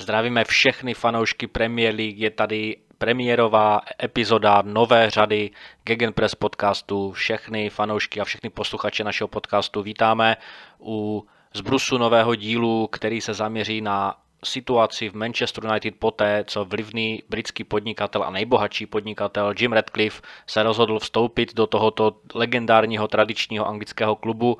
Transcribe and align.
Zdravíme 0.00 0.44
všechny 0.44 0.94
fanoušky 0.94 1.46
Premier 1.46 1.94
League, 1.94 2.18
je 2.18 2.30
tady 2.30 2.76
premiérová 2.98 3.80
epizoda 4.02 4.62
nové 4.66 5.10
řady 5.10 5.50
Gegenpress 5.84 6.34
podcastu. 6.34 7.12
Všechny 7.12 7.70
fanoušky 7.70 8.20
a 8.20 8.24
všechny 8.24 8.50
posluchače 8.50 9.04
našeho 9.04 9.28
podcastu 9.28 9.82
vítáme 9.82 10.36
u 10.80 11.26
zbrusu 11.54 11.98
nového 11.98 12.34
dílu, 12.34 12.86
který 12.86 13.20
se 13.20 13.34
zaměří 13.34 13.80
na 13.80 14.16
situaci 14.44 15.08
v 15.08 15.14
Manchester 15.14 15.64
United 15.64 15.94
poté, 15.98 16.44
co 16.46 16.64
vlivný 16.64 17.22
britský 17.28 17.64
podnikatel 17.64 18.22
a 18.22 18.30
nejbohatší 18.30 18.86
podnikatel 18.86 19.54
Jim 19.58 19.72
Radcliffe 19.72 20.22
se 20.46 20.62
rozhodl 20.62 20.98
vstoupit 20.98 21.54
do 21.54 21.66
tohoto 21.66 22.16
legendárního 22.34 23.08
tradičního 23.08 23.68
anglického 23.68 24.16
klubu 24.16 24.58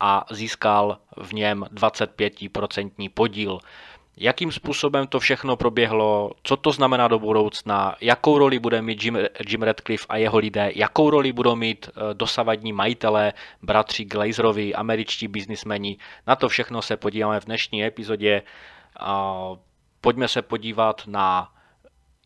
a 0.00 0.24
získal 0.30 0.98
v 1.16 1.32
něm 1.32 1.66
25% 1.74 3.10
podíl. 3.14 3.60
Jakým 4.22 4.52
způsobem 4.52 5.06
to 5.06 5.20
všechno 5.20 5.56
proběhlo, 5.56 6.30
co 6.42 6.56
to 6.56 6.72
znamená 6.72 7.08
do 7.08 7.18
budoucna, 7.18 7.96
jakou 8.00 8.38
roli 8.38 8.58
bude 8.58 8.82
mít 8.82 9.04
Jim, 9.04 9.18
Jim 9.48 9.62
Radcliffe 9.62 10.06
a 10.08 10.16
jeho 10.16 10.38
lidé, 10.38 10.72
jakou 10.74 11.10
roli 11.10 11.32
budou 11.32 11.56
mít 11.56 11.88
eh, 11.88 12.14
dosavadní 12.14 12.72
majitelé, 12.72 13.32
bratři 13.62 14.04
Glazerovi, 14.04 14.74
američtí 14.74 15.28
biznismeni. 15.28 15.96
Na 16.26 16.36
to 16.36 16.48
všechno 16.48 16.82
se 16.82 16.96
podíváme 16.96 17.40
v 17.40 17.44
dnešní 17.44 17.84
epizodě. 17.84 18.42
Pojďme 20.00 20.28
se 20.28 20.42
podívat 20.42 21.02
na 21.06 21.52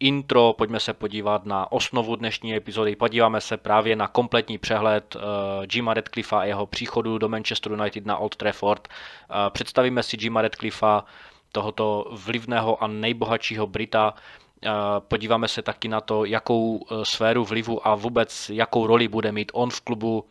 intro, 0.00 0.52
pojďme 0.58 0.80
se 0.80 0.92
podívat 0.92 1.46
na 1.46 1.72
osnovu 1.72 2.16
dnešní 2.16 2.54
epizody, 2.54 2.96
podíváme 2.96 3.40
se 3.40 3.56
právě 3.56 3.96
na 3.96 4.08
kompletní 4.08 4.58
přehled 4.58 5.16
uh, 5.16 5.22
Jima 5.72 5.94
Radcliffa 5.94 6.40
a 6.40 6.44
jeho 6.44 6.66
příchodu 6.66 7.18
do 7.18 7.28
Manchester 7.28 7.72
United 7.72 8.06
na 8.06 8.16
Old 8.16 8.36
Trafford. 8.36 8.88
Uh, 8.88 9.36
představíme 9.50 10.02
si 10.02 10.16
Jima 10.20 10.42
Radcliffa, 10.42 11.04
tohoto 11.54 12.10
vlivného 12.10 12.82
a 12.82 12.86
nejbohatšího 12.86 13.66
Brita, 13.66 14.14
uh, 14.14 14.70
podíváme 15.08 15.48
se 15.48 15.62
taky 15.62 15.88
na 15.88 16.00
to, 16.00 16.24
jakou 16.24 16.86
sféru 17.02 17.44
vlivu 17.44 17.86
a 17.86 17.94
vůbec 17.94 18.50
jakou 18.50 18.86
roli 18.86 19.08
bude 19.08 19.32
mít 19.32 19.52
on 19.54 19.70
v 19.70 19.80
klubu, 19.80 20.24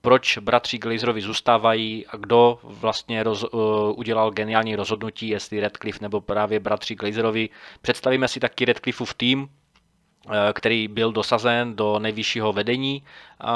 proč 0.00 0.38
bratři 0.38 0.78
Glazerovi 0.78 1.20
zůstávají 1.20 2.06
a 2.06 2.16
kdo 2.16 2.58
vlastně 2.62 3.22
roz, 3.22 3.44
udělal 3.94 4.30
geniální 4.30 4.76
rozhodnutí, 4.76 5.28
jestli 5.28 5.60
Redcliffe 5.60 5.98
nebo 6.02 6.20
právě 6.20 6.60
bratři 6.60 6.94
Glazerovi. 6.94 7.48
Představíme 7.82 8.28
si 8.28 8.40
taky 8.40 8.64
Redcliffeův 8.64 9.14
tým, 9.14 9.48
který 10.52 10.88
byl 10.88 11.12
dosazen 11.12 11.76
do 11.76 11.98
nejvyššího 11.98 12.52
vedení 12.52 13.02
uh, 13.02 13.48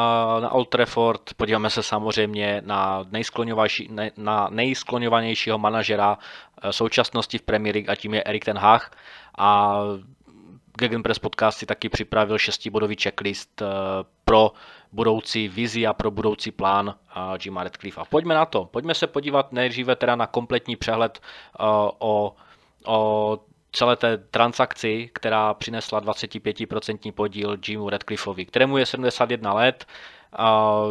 na 0.42 0.52
Old 0.52 0.68
Trafford. 0.68 1.34
Podíváme 1.36 1.70
se 1.70 1.82
samozřejmě 1.82 2.62
na, 2.64 3.04
na 4.16 4.48
nejskloňovanějšího 4.50 5.58
manažera 5.58 6.18
současnosti 6.70 7.38
v 7.38 7.42
Premier 7.42 7.74
League 7.74 7.90
a 7.90 7.94
tím 7.94 8.14
je 8.14 8.22
Erik 8.24 8.44
ten 8.44 8.58
Hag. 8.58 8.96
A 9.38 9.78
Gegenpress 10.78 11.18
podcast 11.18 11.58
si 11.58 11.66
taky 11.66 11.88
připravil 11.88 12.38
šestibodový 12.38 12.96
checklist 12.96 13.62
pro 14.24 14.52
budoucí 14.92 15.48
vizi 15.48 15.86
a 15.86 15.92
pro 15.92 16.10
budoucí 16.10 16.50
plán 16.50 16.94
Jima 17.44 17.62
Radcliffe. 17.64 18.00
A 18.00 18.04
pojďme 18.04 18.34
na 18.34 18.46
to. 18.46 18.64
Pojďme 18.64 18.94
se 18.94 19.06
podívat 19.06 19.52
nejdříve 19.52 19.96
teda 19.96 20.16
na 20.16 20.26
kompletní 20.26 20.76
přehled 20.76 21.20
o, 21.98 22.34
o 22.86 23.38
celé 23.72 23.96
té 23.96 24.18
transakci, 24.18 25.10
která 25.12 25.54
přinesla 25.54 26.00
25% 26.00 27.12
podíl 27.12 27.56
Jimu 27.68 27.90
Radcliffeovi, 27.90 28.46
kterému 28.46 28.78
je 28.78 28.86
71 28.86 29.52
let, 29.52 29.86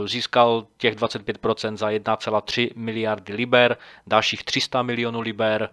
získal 0.05 0.67
těch 0.77 0.95
25% 0.95 1.77
za 1.77 1.89
1,3 1.89 2.69
miliardy 2.75 3.33
liber, 3.33 3.77
dalších 4.07 4.43
300 4.43 4.81
milionů 4.81 5.21
liber 5.21 5.69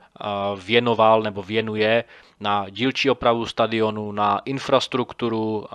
věnoval 0.64 1.22
nebo 1.22 1.42
věnuje 1.42 2.04
na 2.40 2.68
dílčí 2.68 3.10
opravu 3.10 3.46
stadionu, 3.46 4.12
na 4.12 4.40
infrastrukturu, 4.44 5.66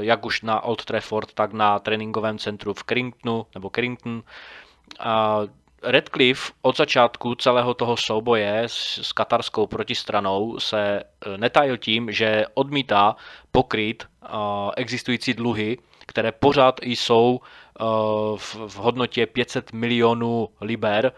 jak 0.00 0.26
už 0.26 0.42
na 0.42 0.60
Old 0.60 0.84
Trafford, 0.84 1.32
tak 1.34 1.52
na 1.52 1.78
tréninkovém 1.78 2.38
centru 2.38 2.74
v 2.74 2.84
Carringtonu 2.84 3.46
nebo 3.54 3.70
Carrington. 3.74 4.22
Redcliffe 5.82 6.52
od 6.62 6.76
začátku 6.76 7.34
celého 7.34 7.74
toho 7.74 7.96
souboje 7.96 8.62
s, 8.66 8.98
s 9.02 9.12
katarskou 9.12 9.66
protistranou 9.66 10.58
se 10.58 10.80
e, 10.80 11.38
netajil 11.38 11.76
tím, 11.76 12.12
že 12.12 12.44
odmítá 12.54 13.16
pokryt 13.52 14.06
existující 14.76 15.34
dluhy, 15.34 15.78
které 16.06 16.32
pořád 16.32 16.80
jsou 16.82 17.40
e, 17.40 17.84
v, 18.36 18.54
v 18.54 18.76
hodnotě 18.76 19.26
500 19.26 19.72
milionů 19.72 20.48
liber 20.60 21.12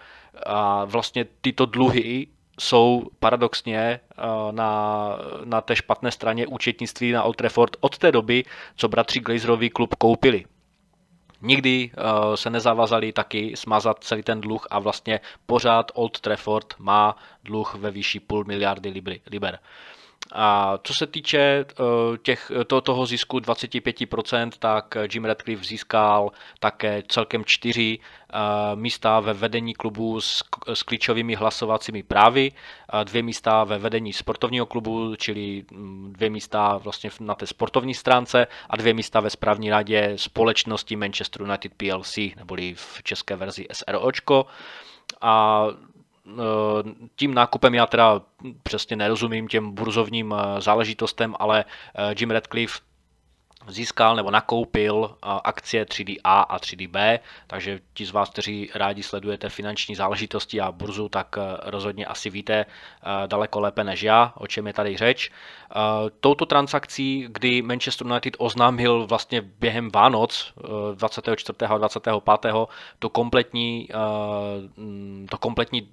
a 0.46 0.84
vlastně 0.84 1.26
tyto 1.40 1.66
dluhy 1.66 2.26
jsou 2.60 3.02
paradoxně 3.18 3.78
eh, 3.78 4.22
na, 4.50 5.08
na 5.44 5.60
té 5.60 5.76
špatné 5.76 6.10
straně 6.10 6.46
účetnictví 6.46 7.12
na 7.12 7.22
Old 7.22 7.36
Trafford 7.36 7.76
od 7.80 7.98
té 7.98 8.12
doby, 8.12 8.44
co 8.76 8.88
bratři 8.88 9.20
Glazerovi 9.20 9.70
klub 9.70 9.94
koupili. 9.94 10.44
Nikdy 11.42 11.90
uh, 11.90 12.34
se 12.34 12.50
nezavazali 12.50 13.12
taky 13.12 13.56
smazat 13.56 14.04
celý 14.04 14.22
ten 14.22 14.40
dluh 14.40 14.66
a 14.70 14.78
vlastně 14.78 15.20
pořád 15.46 15.92
Old 15.94 16.20
Trafford 16.20 16.74
má 16.78 17.16
dluh 17.44 17.74
ve 17.74 17.90
výši 17.90 18.20
půl 18.20 18.44
miliardy 18.44 19.02
liber. 19.30 19.58
A 20.32 20.78
co 20.82 20.94
se 20.94 21.06
týče 21.06 21.38
eh, 21.40 21.64
těch, 22.22 22.52
to, 22.66 22.80
toho 22.80 23.06
zisku 23.06 23.38
25%, 23.38 24.50
tak 24.58 24.96
Jim 25.14 25.24
Radcliffe 25.24 25.64
získal 25.64 26.30
také 26.60 27.02
celkem 27.08 27.44
čtyři 27.44 27.98
eh, 27.98 28.36
místa 28.74 29.20
ve 29.20 29.32
vedení 29.32 29.74
klubu 29.74 30.20
s, 30.20 30.44
s 30.74 30.82
klíčovými 30.82 31.34
hlasovacími 31.34 32.02
právy, 32.02 32.52
dvě 33.04 33.22
místa 33.22 33.64
ve 33.64 33.78
vedení 33.78 34.12
sportovního 34.12 34.66
klubu, 34.66 35.16
čili 35.16 35.64
mm, 35.70 36.12
dvě 36.12 36.30
místa 36.30 36.76
vlastně 36.76 37.10
na 37.20 37.34
té 37.34 37.46
sportovní 37.46 37.94
stránce 37.94 38.46
a 38.70 38.76
dvě 38.76 38.94
místa 38.94 39.20
ve 39.20 39.30
správní 39.30 39.70
radě 39.70 40.12
společnosti 40.16 40.96
Manchester 40.96 41.42
United 41.42 41.72
PLC, 41.74 42.16
neboli 42.36 42.74
v 42.74 43.02
české 43.02 43.36
verzi 43.36 43.66
SROčko. 43.72 44.46
A 45.20 45.64
Eh, 45.70 45.89
tím 47.16 47.34
nákupem 47.34 47.74
já 47.74 47.86
teda 47.86 48.20
přesně 48.62 48.96
nerozumím 48.96 49.48
těm 49.48 49.72
burzovním 49.72 50.34
eh, 50.38 50.60
záležitostem, 50.60 51.34
ale 51.38 51.64
eh, 51.94 52.14
Jim 52.18 52.30
Radcliffe 52.30 52.80
získal 53.68 54.16
nebo 54.16 54.30
nakoupil 54.30 55.16
akcie 55.22 55.84
3DA 55.84 56.44
a 56.48 56.58
3DB, 56.58 57.18
takže 57.46 57.80
ti 57.94 58.06
z 58.06 58.10
vás, 58.10 58.30
kteří 58.30 58.70
rádi 58.74 59.02
sledujete 59.02 59.48
finanční 59.48 59.94
záležitosti 59.94 60.60
a 60.60 60.72
burzu, 60.72 61.08
tak 61.08 61.36
rozhodně 61.64 62.06
asi 62.06 62.30
víte 62.30 62.66
daleko 63.26 63.60
lépe 63.60 63.84
než 63.84 64.02
já, 64.02 64.32
o 64.36 64.46
čem 64.46 64.66
je 64.66 64.72
tady 64.72 64.96
řeč. 64.96 65.30
Touto 66.20 66.46
transakcí, 66.46 67.26
kdy 67.28 67.62
Manchester 67.62 68.06
United 68.06 68.36
oznámil 68.38 69.06
vlastně 69.06 69.40
během 69.40 69.90
Vánoc 69.90 70.52
24. 70.94 71.56
a 71.68 71.78
25. 71.78 72.14
to 72.98 73.08
kompletní, 73.08 73.88
to 75.30 75.38
kompletní 75.38 75.88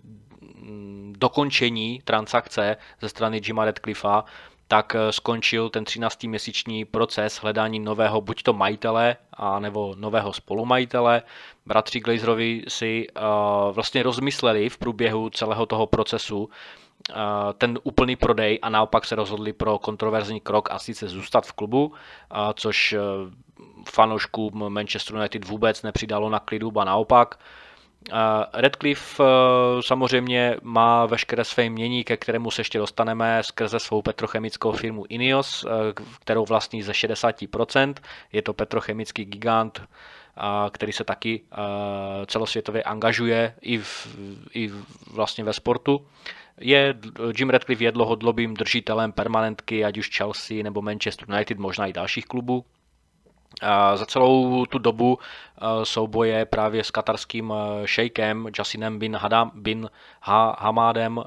dokončení 1.12 2.02
transakce 2.06 2.78
ze 3.02 3.10
strany 3.10 3.42
Jima 3.46 3.66
Radcliffa, 3.66 4.24
tak 4.68 4.96
eh, 4.96 5.12
skončil 5.12 5.70
ten 5.70 5.84
13-měsíční 5.84 6.86
proces 6.86 7.36
hledání 7.36 7.80
nového 7.80 8.22
buď 8.22 8.44
to 8.44 8.54
majitele, 8.54 9.16
a 9.34 9.60
nebo 9.60 9.96
nového 9.98 10.34
spolumajitele. 10.34 11.22
Bratři 11.66 12.00
Glazerovi 12.00 12.64
si 12.68 13.08
uh, 13.08 13.24
vlastně 13.76 14.04
rozmysleli 14.04 14.70
v 14.70 14.78
průběhu 14.78 15.30
celého 15.30 15.66
toho 15.66 15.88
procesu 15.88 16.40
uh, 16.40 17.16
ten 17.58 17.80
úplný 17.84 18.16
prodej 18.16 18.60
a 18.62 18.70
naopak 18.70 19.06
se 19.06 19.16
rozhodli 19.16 19.54
pro 19.54 19.80
kontroverzní 19.80 20.40
krok 20.40 20.72
a 20.72 20.80
sice 20.80 21.08
zůstat 21.08 21.46
v 21.46 21.54
klubu, 21.54 21.86
uh, 21.86 21.94
což 22.54 22.94
uh, 22.94 23.00
fanouškům 23.90 24.70
Manchester 24.70 25.16
United 25.16 25.46
vůbec 25.46 25.84
nepřidalo 25.84 26.30
na 26.30 26.40
klidu, 26.40 26.72
ba 26.72 26.84
naopak. 26.84 27.40
Redcliffe 28.54 29.24
eh, 29.24 29.82
samozřejmě 29.82 30.56
má 30.62 31.06
veškeré 31.06 31.44
své 31.44 31.70
mění, 31.70 32.04
ke 32.04 32.18
kterému 32.18 32.52
se 32.52 32.62
ještě 32.62 32.80
dostaneme 32.80 33.44
skrze 33.44 33.80
svou 33.80 34.02
petrochemickou 34.02 34.72
firmu 34.72 35.06
Ineos, 35.10 35.66
eh, 35.66 35.94
kterou 36.20 36.46
vlastní 36.46 36.84
ze 36.84 36.94
60%. 36.94 37.94
Je 38.32 38.42
to 38.42 38.54
petrochemický 38.54 39.26
gigant, 39.26 39.82
který 40.72 40.92
se 40.92 41.04
taky 41.04 41.42
eh, 41.52 41.56
celosvětově 42.26 42.84
angažuje 42.84 43.56
i, 43.62 43.78
v, 43.78 44.08
i 44.54 44.72
vlastně 45.14 45.44
ve 45.44 45.54
sportu. 45.54 46.08
Je, 46.60 46.96
Jim 47.38 47.50
Redcliffe 47.50 47.84
je 47.84 47.92
dlouhodobým 47.92 48.54
držitelem 48.54 49.12
permanentky, 49.12 49.86
ať 49.86 49.98
už 49.98 50.18
Chelsea 50.18 50.64
nebo 50.64 50.82
Manchester 50.82 51.30
United, 51.30 51.58
možná 51.58 51.88
i 51.88 51.94
dalších 51.94 52.26
klubů. 52.26 52.66
Za 53.96 54.06
celou 54.06 54.66
tu 54.66 54.78
dobu 54.78 55.20
souboje 55.84 56.46
právě 56.46 56.84
s 56.84 56.92
katarským 56.92 57.54
šejkem 57.86 58.48
Jasinem 58.60 59.00
bin, 59.00 59.16
Hadam, 59.16 59.52
bin 59.56 59.90
Hamadem 60.58 61.24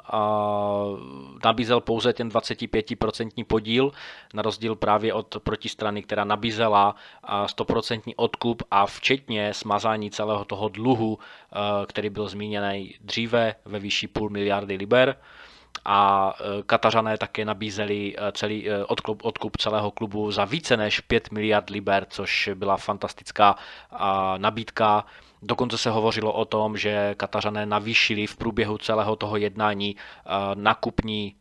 nabízel 1.44 1.80
pouze 1.80 2.12
ten 2.12 2.28
25% 2.28 3.44
podíl, 3.44 3.92
na 4.34 4.42
rozdíl 4.42 4.76
právě 4.76 5.14
od 5.14 5.36
protistrany, 5.38 6.02
která 6.02 6.24
nabízela 6.24 6.94
100% 7.46 8.12
odkup 8.16 8.62
a 8.70 8.86
včetně 8.86 9.54
smazání 9.54 10.10
celého 10.10 10.44
toho 10.44 10.68
dluhu, 10.68 11.18
který 11.86 12.10
byl 12.10 12.28
zmíněný 12.28 12.94
dříve 13.00 13.54
ve 13.64 13.78
výši 13.78 14.08
půl 14.08 14.30
miliardy 14.30 14.76
liber. 14.76 15.16
A 15.84 16.34
Katařané 16.66 17.18
také 17.18 17.44
nabízeli 17.44 18.16
celý 18.32 18.70
odkup, 18.86 19.24
odkup 19.24 19.56
celého 19.56 19.90
klubu 19.90 20.30
za 20.30 20.44
více 20.44 20.76
než 20.76 21.00
5 21.00 21.30
miliard 21.30 21.70
liber, 21.70 22.06
což 22.10 22.50
byla 22.54 22.76
fantastická 22.76 23.56
nabídka. 24.36 25.04
Dokonce 25.42 25.78
se 25.78 25.90
hovořilo 25.90 26.32
o 26.32 26.44
tom, 26.44 26.76
že 26.76 27.14
Katařané 27.14 27.66
navýšili 27.66 28.26
v 28.26 28.36
průběhu 28.36 28.78
celého 28.78 29.16
toho 29.16 29.36
jednání 29.36 29.96
nakupní 30.54 31.34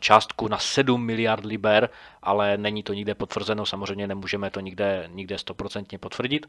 částku 0.00 0.48
na 0.48 0.58
7 0.58 1.04
miliard 1.04 1.44
liber, 1.44 1.90
ale 2.22 2.56
není 2.56 2.82
to 2.82 2.92
nikde 2.92 3.14
potvrzeno, 3.14 3.66
samozřejmě 3.66 4.06
nemůžeme 4.06 4.50
to 4.50 4.60
nikde, 4.60 5.08
nikde 5.12 5.38
stoprocentně 5.38 5.98
potvrdit. 5.98 6.46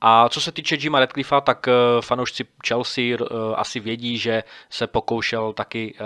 A 0.00 0.28
co 0.28 0.40
se 0.40 0.52
týče 0.52 0.76
Jima 0.80 1.00
Radcliffa, 1.00 1.40
tak 1.40 1.68
eh, 1.68 1.72
fanoušci 2.00 2.44
Chelsea 2.66 3.04
eh, 3.04 3.16
asi 3.54 3.80
vědí, 3.80 4.18
že 4.18 4.42
se 4.70 4.86
pokoušel 4.86 5.52
taky 5.52 5.94
eh, 5.94 6.04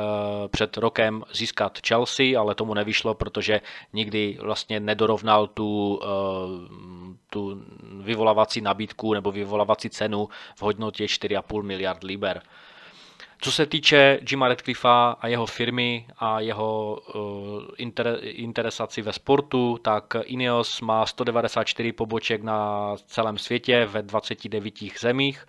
před 0.48 0.76
rokem 0.76 1.22
získat 1.32 1.78
Chelsea, 1.88 2.40
ale 2.40 2.54
tomu 2.54 2.74
nevyšlo, 2.74 3.14
protože 3.14 3.60
nikdy 3.92 4.38
vlastně 4.42 4.80
nedorovnal 4.80 5.46
tu, 5.46 6.00
tu 7.30 7.62
vyvolávací 8.00 8.60
nabídku 8.60 9.14
nebo 9.14 9.32
vyvolávací 9.32 9.90
cenu 9.90 10.28
v 10.56 10.62
hodnotě 10.62 11.04
4,5 11.04 11.62
miliard 11.62 12.04
liber. 12.04 12.42
Co 13.42 13.52
se 13.52 13.66
týče 13.66 14.20
Jima 14.30 14.48
Radcliffa 14.48 15.16
a 15.20 15.26
jeho 15.26 15.46
firmy 15.46 16.06
a 16.18 16.40
jeho 16.40 17.00
uh, 17.14 17.62
inter, 17.76 18.18
interesaci 18.22 19.02
ve 19.02 19.12
sportu, 19.12 19.78
tak 19.82 20.16
Ineos 20.24 20.80
má 20.80 21.06
194 21.06 21.92
poboček 21.92 22.42
na 22.42 22.90
celém 23.06 23.38
světě 23.38 23.86
ve 23.86 24.02
29 24.02 24.74
zemích. 25.00 25.46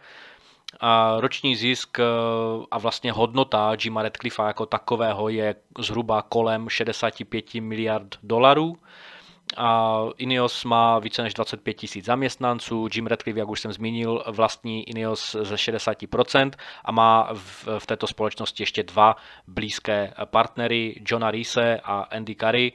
A 0.79 1.15
roční 1.19 1.55
zisk 1.55 1.97
uh, 1.99 2.65
a 2.71 2.77
vlastně 2.77 3.11
hodnota 3.11 3.75
Jima 3.83 4.03
Radcliffa 4.03 4.47
jako 4.47 4.65
takového 4.65 5.29
je 5.29 5.55
zhruba 5.79 6.21
kolem 6.21 6.69
65 6.69 7.53
miliard 7.53 8.15
dolarů 8.23 8.77
a 9.57 9.99
Ineos 10.17 10.63
má 10.63 10.99
více 10.99 11.21
než 11.21 11.33
25 11.33 11.73
tisíc 11.73 12.05
zaměstnanců, 12.05 12.87
Jim 12.93 13.07
Radcliffe, 13.07 13.39
jak 13.39 13.49
už 13.49 13.59
jsem 13.59 13.73
zmínil, 13.73 14.23
vlastní 14.27 14.89
Ineos 14.89 15.35
ze 15.41 15.55
60% 15.55 16.51
a 16.85 16.91
má 16.91 17.29
v, 17.33 17.67
v 17.79 17.85
této 17.85 18.07
společnosti 18.07 18.63
ještě 18.63 18.83
dva 18.83 19.15
blízké 19.47 20.13
partnery, 20.25 21.01
Johna 21.07 21.31
Reese 21.31 21.79
a 21.83 22.01
Andy 22.01 22.35
Curry. 22.35 22.73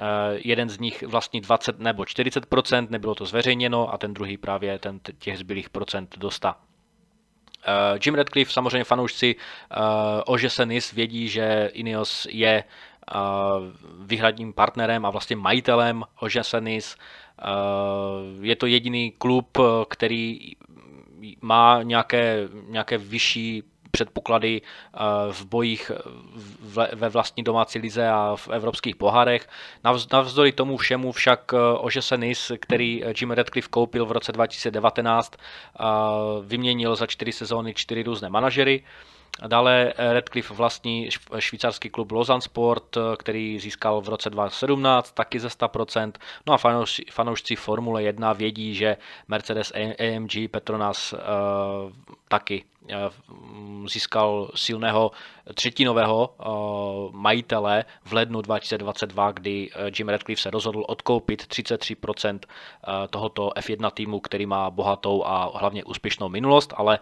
Uh, 0.00 0.06
jeden 0.44 0.68
z 0.68 0.78
nich 0.78 1.02
vlastní 1.02 1.40
20 1.40 1.78
nebo 1.78 2.02
40%, 2.02 2.86
nebylo 2.90 3.14
to 3.14 3.26
zveřejněno, 3.26 3.94
a 3.94 3.98
ten 3.98 4.14
druhý 4.14 4.36
právě 4.36 4.78
ten 4.78 5.00
těch 5.18 5.38
zbylých 5.38 5.70
procent 5.70 6.18
dostá. 6.18 6.56
Uh, 7.68 7.98
Jim 8.04 8.14
Radcliffe, 8.14 8.52
samozřejmě 8.52 8.84
fanoušci 8.84 9.36
uh, 9.36 9.82
Ože 10.26 10.50
Senis 10.50 10.92
vědí, 10.92 11.28
že 11.28 11.70
Ineos 11.72 12.26
je 12.30 12.64
výhradním 14.00 14.52
partnerem 14.52 15.06
a 15.06 15.10
vlastně 15.10 15.36
majitelem 15.36 16.04
Ožesenis. 16.20 16.96
Je 18.40 18.56
to 18.56 18.66
jediný 18.66 19.12
klub, 19.18 19.58
který 19.88 20.52
má 21.40 21.82
nějaké, 21.82 22.48
nějaké 22.68 22.98
vyšší 22.98 23.62
předpoklady 23.90 24.62
v 25.30 25.44
bojích 25.44 25.90
ve 26.92 27.08
vlastní 27.08 27.42
domácí 27.42 27.78
lize 27.78 28.08
a 28.08 28.36
v 28.36 28.48
evropských 28.48 28.96
pohárech. 28.96 29.48
Navzdory 30.12 30.52
tomu 30.52 30.76
všemu 30.76 31.12
však 31.12 31.52
Ožesenis, 31.78 32.52
který 32.60 33.04
Jim 33.20 33.30
Radcliffe 33.30 33.68
koupil 33.68 34.06
v 34.06 34.12
roce 34.12 34.32
2019, 34.32 35.32
vyměnil 36.42 36.96
za 36.96 37.06
čtyři 37.06 37.32
sezóny 37.32 37.74
čtyři 37.74 38.02
různé 38.02 38.28
manažery. 38.28 38.84
Dále 39.46 39.92
eh, 39.96 40.12
Redcliffe 40.12 40.54
vlastní 40.54 41.08
švýcarský 41.38 41.90
klub 41.90 42.12
Lausanne 42.12 42.40
Sport, 42.40 42.96
eh, 42.96 43.00
který 43.16 43.60
získal 43.60 44.00
v 44.00 44.08
roce 44.08 44.30
2017 44.30 45.12
taky 45.12 45.40
ze 45.40 45.48
100%. 45.48 46.12
No 46.46 46.52
a 46.52 46.58
fanoušci, 46.58 47.04
fanoušci 47.10 47.56
Formule 47.56 48.02
1 48.02 48.32
vědí, 48.32 48.74
že 48.74 48.96
Mercedes 49.28 49.72
AMG 49.74 50.48
Petronas 50.50 51.12
uh, 51.12 51.18
taky 52.28 52.64
získal 53.86 54.50
silného 54.54 55.10
třetinového 55.54 56.34
eh, 56.40 56.44
majitele 57.16 57.84
v 58.04 58.12
lednu 58.12 58.42
2022, 58.42 59.32
kdy 59.32 59.70
eh, 59.74 59.90
Jim 59.98 60.08
Radcliffe 60.08 60.42
se 60.42 60.50
rozhodl 60.50 60.84
odkoupit 60.88 61.42
33% 61.42 62.38
tohoto 63.10 63.50
F1 63.56 63.90
týmu, 63.90 64.20
který 64.20 64.46
má 64.46 64.70
bohatou 64.70 65.24
a 65.24 65.58
hlavně 65.58 65.84
úspěšnou 65.84 66.28
minulost, 66.28 66.74
ale 66.76 66.98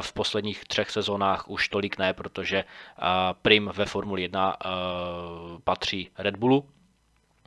v 0.00 0.12
posledních 0.12 0.64
třech 0.64 0.90
sezónách 0.90 1.48
už 1.48 1.68
tolik 1.68 1.98
ne, 1.98 2.12
protože 2.12 2.64
prim 3.42 3.70
ve 3.74 3.84
Formuli 3.86 4.22
1 4.22 4.56
patří 5.64 6.10
Red 6.18 6.36
Bullu, 6.36 6.64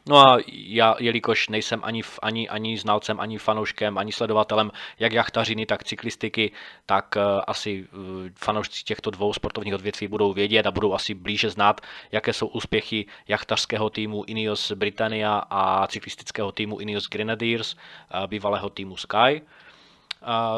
No 0.05 0.17
a 0.17 0.37
já, 0.51 0.95
jelikož 0.99 1.49
nejsem 1.49 1.79
ani, 1.83 2.01
ani, 2.21 2.49
ani 2.49 2.77
znalcem, 2.77 3.19
ani 3.19 3.37
fanouškem, 3.37 3.97
ani 3.97 4.11
sledovatelem 4.11 4.71
jak 4.99 5.13
jachtařiny, 5.13 5.65
tak 5.65 5.83
cyklistiky, 5.83 6.51
tak 6.85 7.15
uh, 7.17 7.41
asi 7.47 7.87
uh, 7.93 7.99
fanoušci 8.35 8.83
těchto 8.83 9.11
dvou 9.11 9.33
sportovních 9.33 9.73
odvětví 9.73 10.07
budou 10.07 10.33
vědět 10.33 10.65
a 10.65 10.71
budou 10.71 10.93
asi 10.93 11.13
blíže 11.13 11.49
znát, 11.49 11.81
jaké 12.11 12.33
jsou 12.33 12.47
úspěchy 12.47 13.05
jachtařského 13.27 13.89
týmu 13.89 14.23
Ineos 14.27 14.71
Britannia 14.71 15.43
a 15.49 15.87
cyklistického 15.87 16.51
týmu 16.51 16.79
Ineos 16.79 17.09
Grenadiers, 17.09 17.73
uh, 17.73 18.27
bývalého 18.27 18.69
týmu 18.69 18.97
Sky. 18.97 19.41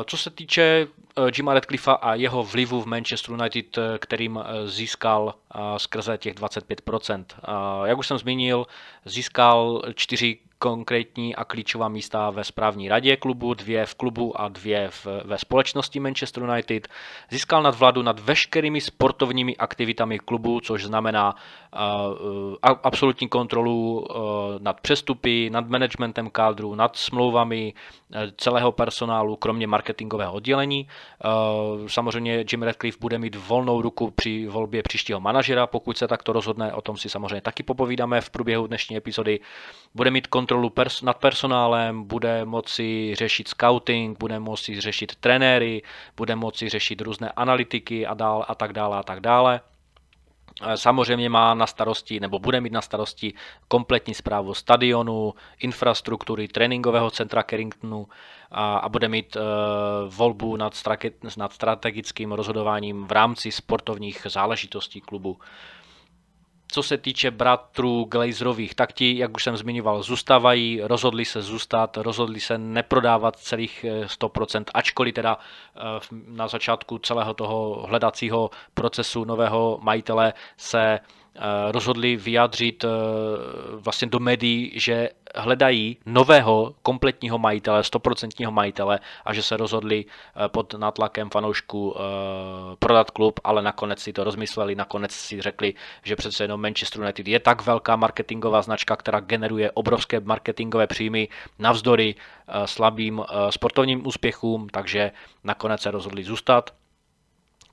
Co 0.05 0.17
se 0.17 0.29
týče 0.29 0.87
Jima 1.37 1.53
Radcliffa 1.53 1.93
a 1.93 2.15
jeho 2.15 2.43
vlivu 2.43 2.81
v 2.81 2.85
Manchester 2.85 3.35
United, 3.35 3.79
kterým 3.99 4.39
získal 4.65 5.35
skrze 5.77 6.17
těch 6.17 6.35
25%. 6.35 7.25
Jak 7.85 7.97
už 7.97 8.07
jsem 8.07 8.17
zmínil, 8.17 8.65
získal 9.05 9.81
čtyři 9.95 10.39
konkrétní 10.63 11.35
a 11.35 11.43
klíčová 11.43 11.87
místa 11.87 12.29
ve 12.29 12.43
správní 12.43 12.89
radě 12.89 13.17
klubu, 13.17 13.53
dvě 13.53 13.85
v 13.85 13.95
klubu 13.95 14.41
a 14.41 14.47
dvě 14.47 14.89
v, 14.89 15.07
ve 15.25 15.37
společnosti 15.37 15.99
Manchester 15.99 16.43
United. 16.43 16.87
Získal 17.29 17.63
nadvládu 17.63 18.01
nad 18.01 18.19
veškerými 18.19 18.81
sportovními 18.81 19.57
aktivitami 19.57 20.19
klubu, 20.19 20.59
což 20.59 20.83
znamená 20.83 21.35
uh, 21.35 22.55
absolutní 22.61 23.27
kontrolu 23.27 23.99
uh, 23.99 24.15
nad 24.59 24.81
přestupy, 24.81 25.49
nad 25.49 25.69
managementem 25.69 26.29
kádru, 26.29 26.75
nad 26.75 26.95
smlouvami 26.95 27.73
uh, 27.73 28.21
celého 28.37 28.71
personálu, 28.71 29.35
kromě 29.35 29.67
marketingového 29.67 30.33
oddělení. 30.33 30.87
Uh, 30.87 31.87
samozřejmě 31.87 32.45
Jim 32.51 32.63
Radcliffe 32.63 32.99
bude 33.01 33.19
mít 33.19 33.35
volnou 33.35 33.81
ruku 33.81 34.11
při 34.11 34.47
volbě 34.47 34.83
příštího 34.83 35.19
manažera, 35.19 35.42
pokud 35.67 35.97
se 35.97 36.07
takto 36.07 36.33
rozhodne, 36.33 36.73
o 36.73 36.81
tom 36.81 36.97
si 36.97 37.09
samozřejmě 37.09 37.41
taky 37.41 37.63
popovídáme 37.63 38.21
v 38.21 38.29
průběhu 38.29 38.67
dnešní 38.67 38.97
epizody. 38.97 39.39
Bude 39.95 40.11
mít 40.11 40.27
kontrolu 40.27 40.53
kontrolu 40.53 40.69
pers- 40.69 41.03
nad 41.03 41.17
personálem, 41.17 42.03
bude 42.03 42.45
moci 42.45 43.15
řešit 43.15 43.47
scouting, 43.47 44.19
bude 44.19 44.39
moci 44.39 44.81
řešit 44.81 45.15
trenéry, 45.15 45.81
bude 46.17 46.35
moci 46.35 46.69
řešit 46.69 47.01
různé 47.01 47.29
analytiky 47.29 48.05
a, 48.05 48.13
dál, 48.13 48.45
a 48.47 48.55
tak 48.55 48.73
dále 48.73 48.97
a 48.97 49.03
tak 49.03 49.19
dále. 49.19 49.61
Samozřejmě 50.75 51.29
má 51.29 51.53
na 51.53 51.67
starosti, 51.67 52.19
nebo 52.19 52.39
bude 52.39 52.61
mít 52.61 52.73
na 52.73 52.81
starosti 52.81 53.33
kompletní 53.67 54.13
zprávu 54.13 54.53
stadionu, 54.53 55.33
infrastruktury, 55.59 56.47
tréninkového 56.47 57.11
centra 57.11 57.43
Carringtonu 57.43 58.07
a, 58.53 58.77
a 58.77 58.89
bude 58.89 59.07
mít 59.07 59.35
uh, 59.35 59.41
volbu 60.15 60.55
nad, 60.55 60.73
strake, 60.73 61.11
nad 61.37 61.53
strategickým 61.53 62.31
rozhodováním 62.31 63.05
v 63.05 63.11
rámci 63.11 63.51
sportovních 63.51 64.27
záležitostí 64.29 65.01
klubu. 65.01 65.37
Co 66.67 66.83
se 66.83 66.97
týče 66.97 67.31
bratrů 67.31 68.03
Glazerových, 68.11 68.75
tak 68.75 68.93
ti, 68.93 69.17
jak 69.17 69.35
už 69.35 69.43
jsem 69.43 69.57
zmiňoval, 69.57 70.03
zůstávají, 70.03 70.81
rozhodli 70.83 71.25
se 71.25 71.41
zůstat, 71.41 71.97
rozhodli 71.97 72.39
se 72.39 72.57
neprodávat 72.57 73.35
celých 73.35 73.85
100%, 74.05 74.63
eh, 74.67 74.71
ačkoliv 74.73 75.13
teda 75.13 75.37
eh, 75.37 75.81
na 76.27 76.47
začátku 76.47 76.97
celého 76.97 77.33
toho 77.33 77.85
hledacího 77.89 78.49
procesu 78.73 79.25
nového 79.25 79.79
majitele 79.81 80.33
se 80.57 80.99
Eh, 80.99 81.22
rozhodli 81.71 82.15
vyjádřit 82.15 82.83
eh, 82.83 82.87
vlastně 83.75 84.07
do 84.07 84.19
médií, 84.19 84.71
že 84.75 85.09
hledají 85.35 85.97
nového 86.05 86.75
kompletního 86.81 87.37
majitele, 87.37 87.83
stoprocentního 87.83 88.51
majitele 88.51 88.99
a 89.25 89.33
že 89.33 89.43
se 89.43 89.57
rozhodli 89.57 90.05
eh, 90.05 90.49
pod 90.49 90.73
nátlakem 90.73 91.29
fanoušků 91.29 91.95
prodat 92.79 93.11
klub, 93.11 93.39
ale 93.43 93.61
nakonec 93.61 93.99
si 93.99 94.13
to 94.13 94.23
rozmysleli, 94.23 94.75
nakonec 94.75 95.11
si 95.11 95.41
řekli, 95.41 95.73
že 96.03 96.15
přece 96.15 96.43
jenom 96.43 96.61
Manchester 96.61 97.01
United 97.01 97.27
je 97.27 97.39
tak 97.39 97.65
velká 97.65 97.95
marketingová 97.95 98.61
značka, 98.61 98.95
která 98.95 99.19
generuje 99.19 99.71
obrovské 99.71 100.19
marketingové 100.19 100.87
příjmy 100.87 101.27
navzdory 101.59 102.15
slabým 102.65 103.23
sportovním 103.49 104.07
úspěchům, 104.07 104.69
takže 104.69 105.11
nakonec 105.43 105.81
se 105.81 105.91
rozhodli 105.91 106.23
zůstat 106.23 106.69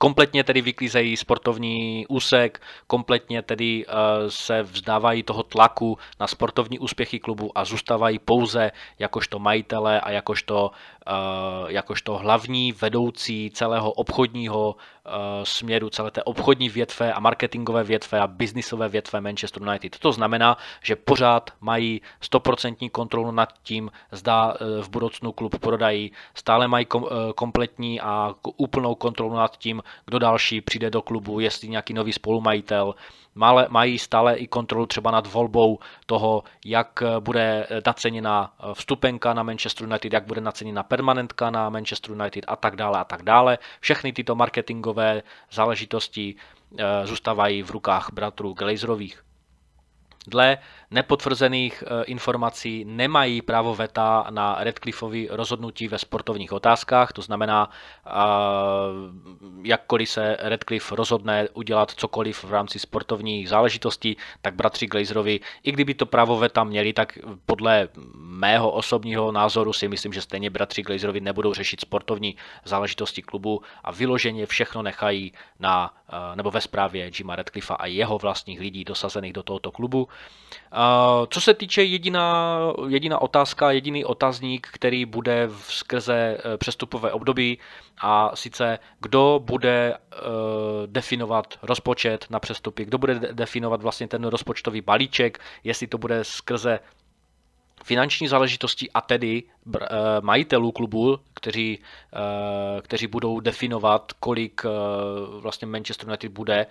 kompletně 0.00 0.44
tedy 0.44 0.60
vyklízejí 0.60 1.16
sportovní 1.16 2.06
úsek, 2.08 2.62
kompletně 2.86 3.42
tedy 3.42 3.86
uh, 3.86 3.92
se 4.28 4.62
vzdávají 4.62 5.22
toho 5.22 5.42
tlaku 5.42 5.98
na 6.20 6.26
sportovní 6.26 6.78
úspěchy 6.78 7.18
klubu 7.20 7.58
a 7.58 7.64
zůstávají 7.64 8.18
pouze 8.18 8.72
jakožto 8.98 9.38
majitele 9.38 10.00
a 10.00 10.10
jakožto, 10.10 10.70
uh, 11.06 11.70
jakožto 11.70 12.18
hlavní 12.18 12.72
vedoucí 12.72 13.50
celého 13.54 13.92
obchodního 13.92 14.76
uh, 14.76 15.12
směru, 15.44 15.90
celé 15.90 16.10
té 16.10 16.22
obchodní 16.22 16.68
větve 16.68 17.12
a 17.12 17.20
marketingové 17.20 17.84
větve 17.84 18.20
a 18.20 18.26
biznisové 18.26 18.88
větve 18.88 19.20
Manchester 19.20 19.62
United. 19.62 19.98
To 19.98 20.12
znamená, 20.12 20.56
že 20.82 20.96
pořád 20.96 21.50
mají 21.60 22.02
100% 22.32 22.90
kontrolu 22.90 23.30
nad 23.30 23.52
tím, 23.62 23.90
zda 24.12 24.54
v 24.80 24.88
budoucnu 24.88 25.32
klub 25.32 25.58
prodají, 25.58 26.12
stále 26.34 26.68
mají 26.68 26.84
kom, 26.84 27.06
kompletní 27.34 28.00
a 28.00 28.34
úplnou 28.56 28.94
kontrolu 28.94 29.34
nad 29.34 29.56
tím, 29.56 29.82
kdo 30.06 30.18
další 30.18 30.60
přijde 30.60 30.90
do 30.90 31.02
klubu, 31.02 31.40
jestli 31.40 31.68
nějaký 31.68 31.94
nový 31.94 32.12
spolumajitel. 32.12 32.94
Mají 33.68 33.98
stále 33.98 34.36
i 34.36 34.46
kontrolu 34.46 34.86
třeba 34.86 35.10
nad 35.10 35.26
volbou 35.26 35.78
toho, 36.06 36.42
jak 36.64 37.02
bude 37.20 37.66
naceněna 37.86 38.54
vstupenka 38.72 39.34
na 39.34 39.42
Manchester 39.42 39.86
United, 39.86 40.12
jak 40.12 40.26
bude 40.26 40.40
naceněna 40.40 40.82
permanentka 40.82 41.50
na 41.50 41.70
Manchester 41.70 42.10
United 42.12 42.44
a 42.48 42.56
tak 42.56 42.76
dále 42.76 42.98
a 42.98 43.04
tak 43.04 43.22
dále. 43.22 43.58
Všechny 43.80 44.12
tyto 44.12 44.34
marketingové 44.34 45.22
záležitosti 45.52 46.34
eh, 46.78 47.06
zůstávají 47.06 47.62
v 47.62 47.70
rukách 47.70 48.10
bratrů 48.12 48.52
Glazerových. 48.52 49.22
Dle 50.26 50.58
nepotvrzených 50.90 51.84
eh, 51.86 52.04
informací 52.04 52.84
nemají 52.84 53.42
právo 53.42 53.74
veta 53.74 54.26
na 54.30 54.56
Redcliffovi 54.60 55.28
rozhodnutí 55.30 55.88
ve 55.88 55.98
sportovních 55.98 56.52
otázkách, 56.52 57.12
to 57.12 57.22
znamená, 57.22 57.70
eh, 58.06 58.10
jakkoliv 59.62 60.10
se 60.10 60.36
Redcliffe 60.40 60.96
rozhodne 60.96 61.48
udělat 61.54 61.90
cokoliv 61.90 62.44
v 62.44 62.52
rámci 62.52 62.78
sportovních 62.78 63.48
záležitostí, 63.48 64.16
tak 64.42 64.54
bratři 64.54 64.86
Glazerovi, 64.86 65.40
i 65.62 65.72
kdyby 65.72 65.94
to 65.94 66.06
právo 66.06 66.36
veta 66.36 66.64
měli, 66.64 66.92
tak 66.92 67.18
podle 67.46 67.88
mého 68.16 68.70
osobního 68.70 69.32
názoru 69.32 69.72
si 69.72 69.88
myslím, 69.88 70.12
že 70.12 70.20
stejně 70.20 70.50
bratři 70.50 70.82
Glazerovi 70.82 71.20
nebudou 71.20 71.54
řešit 71.54 71.80
sportovní 71.80 72.36
záležitosti 72.64 73.22
klubu 73.22 73.62
a 73.84 73.92
vyloženě 73.92 74.46
všechno 74.46 74.82
nechají 74.82 75.32
na, 75.58 75.94
eh, 76.08 76.36
nebo 76.36 76.50
ve 76.50 76.60
správě 76.60 77.10
Jima 77.18 77.36
Redcliffa 77.36 77.74
a 77.74 77.86
jeho 77.86 78.18
vlastních 78.18 78.60
lidí 78.60 78.84
dosazených 78.84 79.32
do 79.32 79.42
tohoto 79.42 79.70
klubu. 79.70 80.08
Co 81.28 81.40
se 81.40 81.54
týče 81.54 81.84
jediná, 81.84 82.58
jediná 82.88 83.22
otázka, 83.22 83.70
jediný 83.70 84.04
otazník, 84.04 84.68
který 84.72 85.04
bude 85.04 85.46
v 85.46 85.74
skrze 85.74 86.38
eh, 86.38 86.56
přestupové 86.56 87.12
období, 87.12 87.58
a 88.02 88.36
sice 88.36 88.78
kdo 89.00 89.40
bude 89.44 89.94
eh, 89.94 90.16
definovat 90.86 91.54
rozpočet 91.62 92.26
na 92.30 92.40
přestupy, 92.40 92.84
kdo 92.84 92.98
bude 92.98 93.14
definovat 93.32 93.82
vlastně 93.82 94.08
ten 94.08 94.24
rozpočtový 94.24 94.80
balíček, 94.80 95.38
jestli 95.64 95.86
to 95.86 95.98
bude 95.98 96.24
skrze 96.24 96.80
finanční 97.84 98.28
záležitosti 98.28 98.90
a 98.94 99.00
tedy 99.00 99.42
eh, 99.42 99.80
majitelů 100.20 100.72
klubu, 100.72 101.18
kteří, 101.34 101.78
kteří 102.82 103.06
budou 103.06 103.40
definovat, 103.40 104.12
kolik 104.20 104.62
vlastně 105.40 105.66
Manchester 105.66 106.08
United 106.08 106.32
bude 106.32 106.66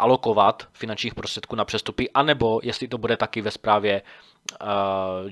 alokovat 0.00 0.68
finančních 0.72 1.14
prostředků 1.14 1.56
na 1.56 1.64
přestupy, 1.64 2.10
anebo 2.10 2.60
jestli 2.62 2.88
to 2.88 2.98
bude 2.98 3.16
taky 3.16 3.40
ve 3.40 3.50
zprávě 3.50 4.02
uh, 4.02 4.68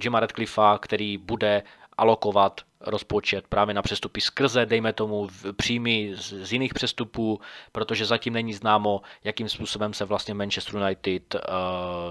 Jima 0.03 0.21
Radcliffa, 0.21 0.79
který 0.79 1.19
bude 1.19 1.63
alokovat 1.99 2.61
rozpočet 2.81 3.47
právě 3.49 3.75
na 3.75 3.83
přestupy 3.83 4.21
skrze, 4.21 4.67
dejme 4.67 4.93
tomu, 4.93 5.29
příjmy 5.57 6.13
z, 6.15 6.33
z 6.33 6.53
jiných 6.53 6.75
přestupů, 6.75 7.41
protože 7.73 8.07
zatím 8.07 8.33
není 8.33 8.55
známo, 8.55 9.01
jakým 9.25 9.49
způsobem 9.49 9.95
se 9.95 10.05
vlastně 10.05 10.35
Manchester 10.35 10.77
United 10.77 11.35
uh, 11.35 11.41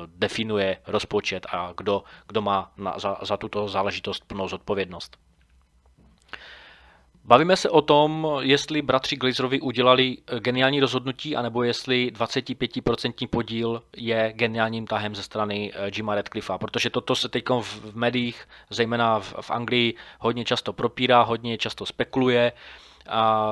definuje 0.07 0.77
rozpočet 0.87 1.45
a 1.49 1.73
kdo, 1.77 2.03
kdo 2.27 2.41
má 2.41 2.71
na, 2.77 2.99
za, 2.99 3.17
za 3.21 3.37
tuto 3.37 3.67
záležitost 3.67 4.25
plnou 4.27 4.47
zodpovědnost. 4.47 5.17
Bavíme 7.27 7.55
se 7.55 7.69
o 7.69 7.81
tom, 7.81 8.27
jestli 8.39 8.81
bratři 8.81 9.15
Glazerovi 9.15 9.62
udělali 9.62 10.17
eh, 10.27 10.39
geniální 10.39 10.79
rozhodnutí, 10.79 11.36
anebo 11.36 11.63
jestli 11.63 12.12
25% 12.13 13.27
podíl 13.27 13.84
je 13.98 14.34
geniálním 14.36 14.88
tahem 14.88 15.15
ze 15.15 15.24
strany 15.24 15.72
eh, 15.75 15.91
Jima 15.96 16.15
Radcliffa, 16.15 16.57
protože 16.57 16.89
toto 16.89 17.15
se 17.15 17.29
teď 17.29 17.43
v 17.62 17.96
médiích, 17.96 18.48
zejména 18.69 19.19
v 19.19 19.51
Anglii, 19.51 19.96
hodně 20.19 20.46
často 20.46 20.74
propírá, 20.74 21.22
hodně 21.22 21.57
často 21.57 21.86
spekuluje. 21.86 22.51
A 23.10 23.51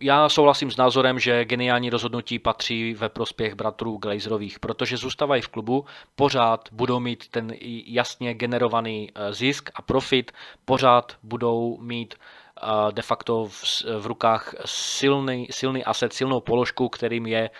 já 0.00 0.28
souhlasím 0.28 0.70
s 0.70 0.76
názorem, 0.76 1.18
že 1.18 1.44
geniální 1.44 1.90
rozhodnutí 1.90 2.38
patří 2.38 2.94
ve 2.94 3.08
prospěch 3.08 3.54
bratrů 3.54 3.96
Glazerových, 3.96 4.60
protože 4.60 4.96
zůstávají 4.96 5.42
v 5.42 5.48
klubu, 5.48 5.84
pořád 6.16 6.68
budou 6.72 7.00
mít 7.00 7.28
ten 7.28 7.52
jasně 7.86 8.34
generovaný 8.34 9.10
eh, 9.14 9.32
zisk 9.32 9.70
a 9.74 9.82
profit, 9.82 10.32
pořád 10.64 11.16
budou 11.22 11.78
mít 11.80 12.14
de 12.90 13.02
facto 13.02 13.46
v, 13.46 13.84
v 13.98 14.06
rukách 14.06 14.54
silný, 14.64 15.48
silný 15.50 15.84
asset, 15.84 16.12
silnou 16.12 16.40
položku, 16.40 16.88
kterým 16.88 17.26
je, 17.26 17.50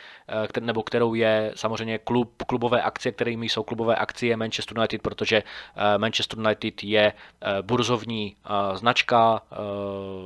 nebo 0.60 0.82
kterou 0.82 1.14
je 1.14 1.52
samozřejmě 1.54 1.98
klub, 1.98 2.42
klubové 2.46 2.82
akcie, 2.82 3.12
kterými 3.12 3.48
jsou 3.48 3.62
klubové 3.62 3.96
akcie 3.96 4.36
Manchester 4.36 4.78
United, 4.78 5.02
protože 5.02 5.42
eh, 5.42 5.98
Manchester 5.98 6.38
United 6.38 6.84
je 6.84 7.12
eh, 7.12 7.62
burzovní 7.62 8.36
značka, 8.74 9.42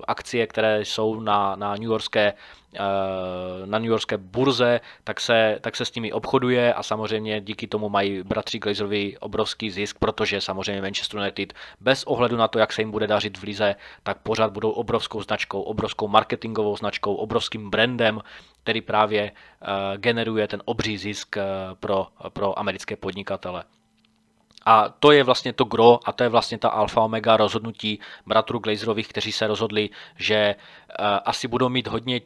akcie, 0.08 0.46
které 0.46 0.84
jsou 0.84 1.20
na, 1.20 1.56
na 1.56 1.72
New 1.72 1.82
Yorkské 1.90 2.32
Eh, 2.76 3.66
na 3.66 3.78
New 3.78 3.88
Yorkské 3.88 4.16
burze, 4.16 4.80
tak 5.04 5.20
se, 5.20 5.58
tak 5.60 5.76
se 5.76 5.84
s 5.84 5.94
nimi 5.94 6.12
obchoduje 6.12 6.74
a 6.74 6.82
samozřejmě 6.82 7.40
díky 7.40 7.66
tomu 7.66 7.88
mají 7.88 8.22
bratři 8.22 8.58
Glazerovi 8.58 9.18
obrovský 9.18 9.70
zisk, 9.70 9.98
protože 9.98 10.40
samozřejmě 10.40 10.82
Manchester 10.82 11.20
United 11.20 11.54
bez 11.80 12.04
ohledu 12.04 12.36
na 12.36 12.48
to, 12.48 12.58
jak 12.58 12.72
se 12.72 12.82
jim 12.82 12.90
bude 12.90 13.06
dařit 13.06 13.38
v 13.38 13.42
lize, 13.42 13.74
tak 14.02 14.18
pořád 14.18 14.52
budou 14.52 14.70
obrovskou 14.70 15.22
značkou, 15.22 15.62
obrovskou 15.62 16.08
marketingovou 16.08 16.76
značkou, 16.76 17.14
obrovským 17.14 17.70
brandem, 17.70 18.20
který 18.66 18.80
právě 18.80 19.30
uh, 19.30 19.68
generuje 19.96 20.48
ten 20.48 20.62
obří 20.64 20.98
zisk 20.98 21.36
uh, 21.36 21.42
pro, 21.78 22.06
pro 22.28 22.58
americké 22.58 22.96
podnikatele. 22.96 23.64
A 24.66 24.88
to 24.88 25.12
je 25.12 25.22
vlastně 25.22 25.52
to 25.52 25.64
gro 25.64 25.98
a 26.04 26.12
to 26.12 26.22
je 26.22 26.28
vlastně 26.28 26.58
ta 26.58 26.68
alfa 26.68 27.00
omega 27.00 27.36
rozhodnutí 27.36 28.00
bratrů 28.26 28.58
Glazerových, 28.58 29.08
kteří 29.08 29.32
se 29.32 29.46
rozhodli, 29.46 29.90
že 30.16 30.54
uh, 30.54 31.06
asi 31.24 31.48
budou 31.48 31.68
mít 31.68 31.86
hodně 31.86 32.20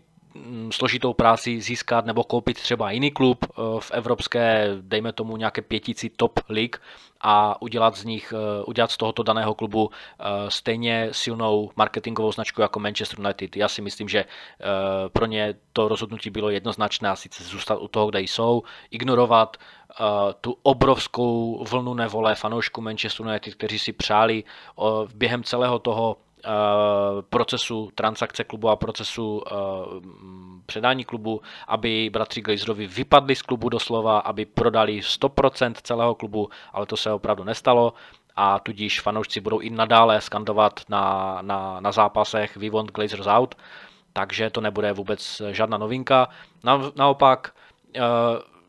složitou 0.71 1.13
práci 1.13 1.61
získat 1.61 2.05
nebo 2.05 2.25
koupit 2.25 2.61
třeba 2.61 2.91
jiný 2.91 3.11
klub 3.11 3.45
eh, 3.45 3.53
v 3.81 3.91
evropské, 3.91 4.69
dejme 4.81 5.13
tomu 5.13 5.37
nějaké 5.37 5.63
pětici 5.63 6.11
top 6.11 6.41
league 6.49 6.77
a 7.21 7.63
udělat 7.63 7.97
z 7.97 8.05
nich, 8.05 8.35
eh, 8.37 8.65
udělat 8.65 8.91
z 8.91 8.97
tohoto 8.97 9.23
daného 9.23 9.55
klubu 9.55 9.91
eh, 9.91 10.25
stejně 10.49 11.09
silnou 11.13 11.71
marketingovou 11.77 12.33
značku 12.33 12.61
jako 12.63 12.81
Manchester 12.81 13.21
United. 13.21 13.57
Já 13.57 13.69
si 13.69 13.83
myslím, 13.83 14.09
že 14.09 14.25
pro 15.13 15.27
ně 15.27 15.55
to 15.73 15.89
rozhodnutí 15.89 16.31
bylo 16.31 16.51
jednoznačné 16.51 17.09
a 17.09 17.17
sice 17.17 17.45
zůstat 17.45 17.77
u 17.77 17.89
toho, 17.89 18.07
kde 18.07 18.21
jsou, 18.21 18.63
ignorovat 18.91 19.57
tu 20.41 20.57
obrovskou 20.63 21.65
vlnu 21.71 21.95
nevole 21.95 22.35
fanoušků 22.35 22.81
Manchester 22.81 23.27
United, 23.27 23.55
kteří 23.55 23.79
si 23.79 23.93
přáli 23.93 24.45
během 25.15 25.45
celého 25.45 25.79
toho 25.79 26.17
procesu 27.31 27.91
transakce 27.95 28.45
klubu 28.45 28.69
a 28.69 28.77
procesu 28.77 29.43
eh, 29.47 29.55
předání 30.67 31.05
klubu, 31.05 31.41
aby 31.69 32.11
bratři 32.13 32.41
Glazerovi 32.41 32.87
vypadli 32.87 33.37
z 33.37 33.43
klubu 33.43 33.69
doslova, 33.69 34.19
aby 34.19 34.45
prodali 34.45 35.01
100% 35.01 35.75
celého 35.83 36.15
klubu, 36.15 36.49
ale 36.73 36.87
to 36.87 36.97
se 36.97 37.13
opravdu 37.13 37.45
nestalo 37.45 37.93
a 38.37 38.59
tudíž 38.59 39.01
fanoušci 39.01 39.41
budou 39.41 39.59
i 39.59 39.71
nadále 39.71 40.21
skandovat 40.21 40.81
na, 40.89 41.39
na, 41.43 41.81
na 41.81 41.93
zápasech 41.93 42.57
We 42.57 42.71
want 42.71 42.93
Glazers 42.93 43.27
out, 43.27 43.55
takže 44.13 44.51
to 44.51 44.61
nebude 44.61 44.93
vůbec 44.93 45.43
žádná 45.51 45.79
novinka. 45.79 46.29
Na, 46.65 46.91
naopak 46.97 47.53
eh, 47.97 48.01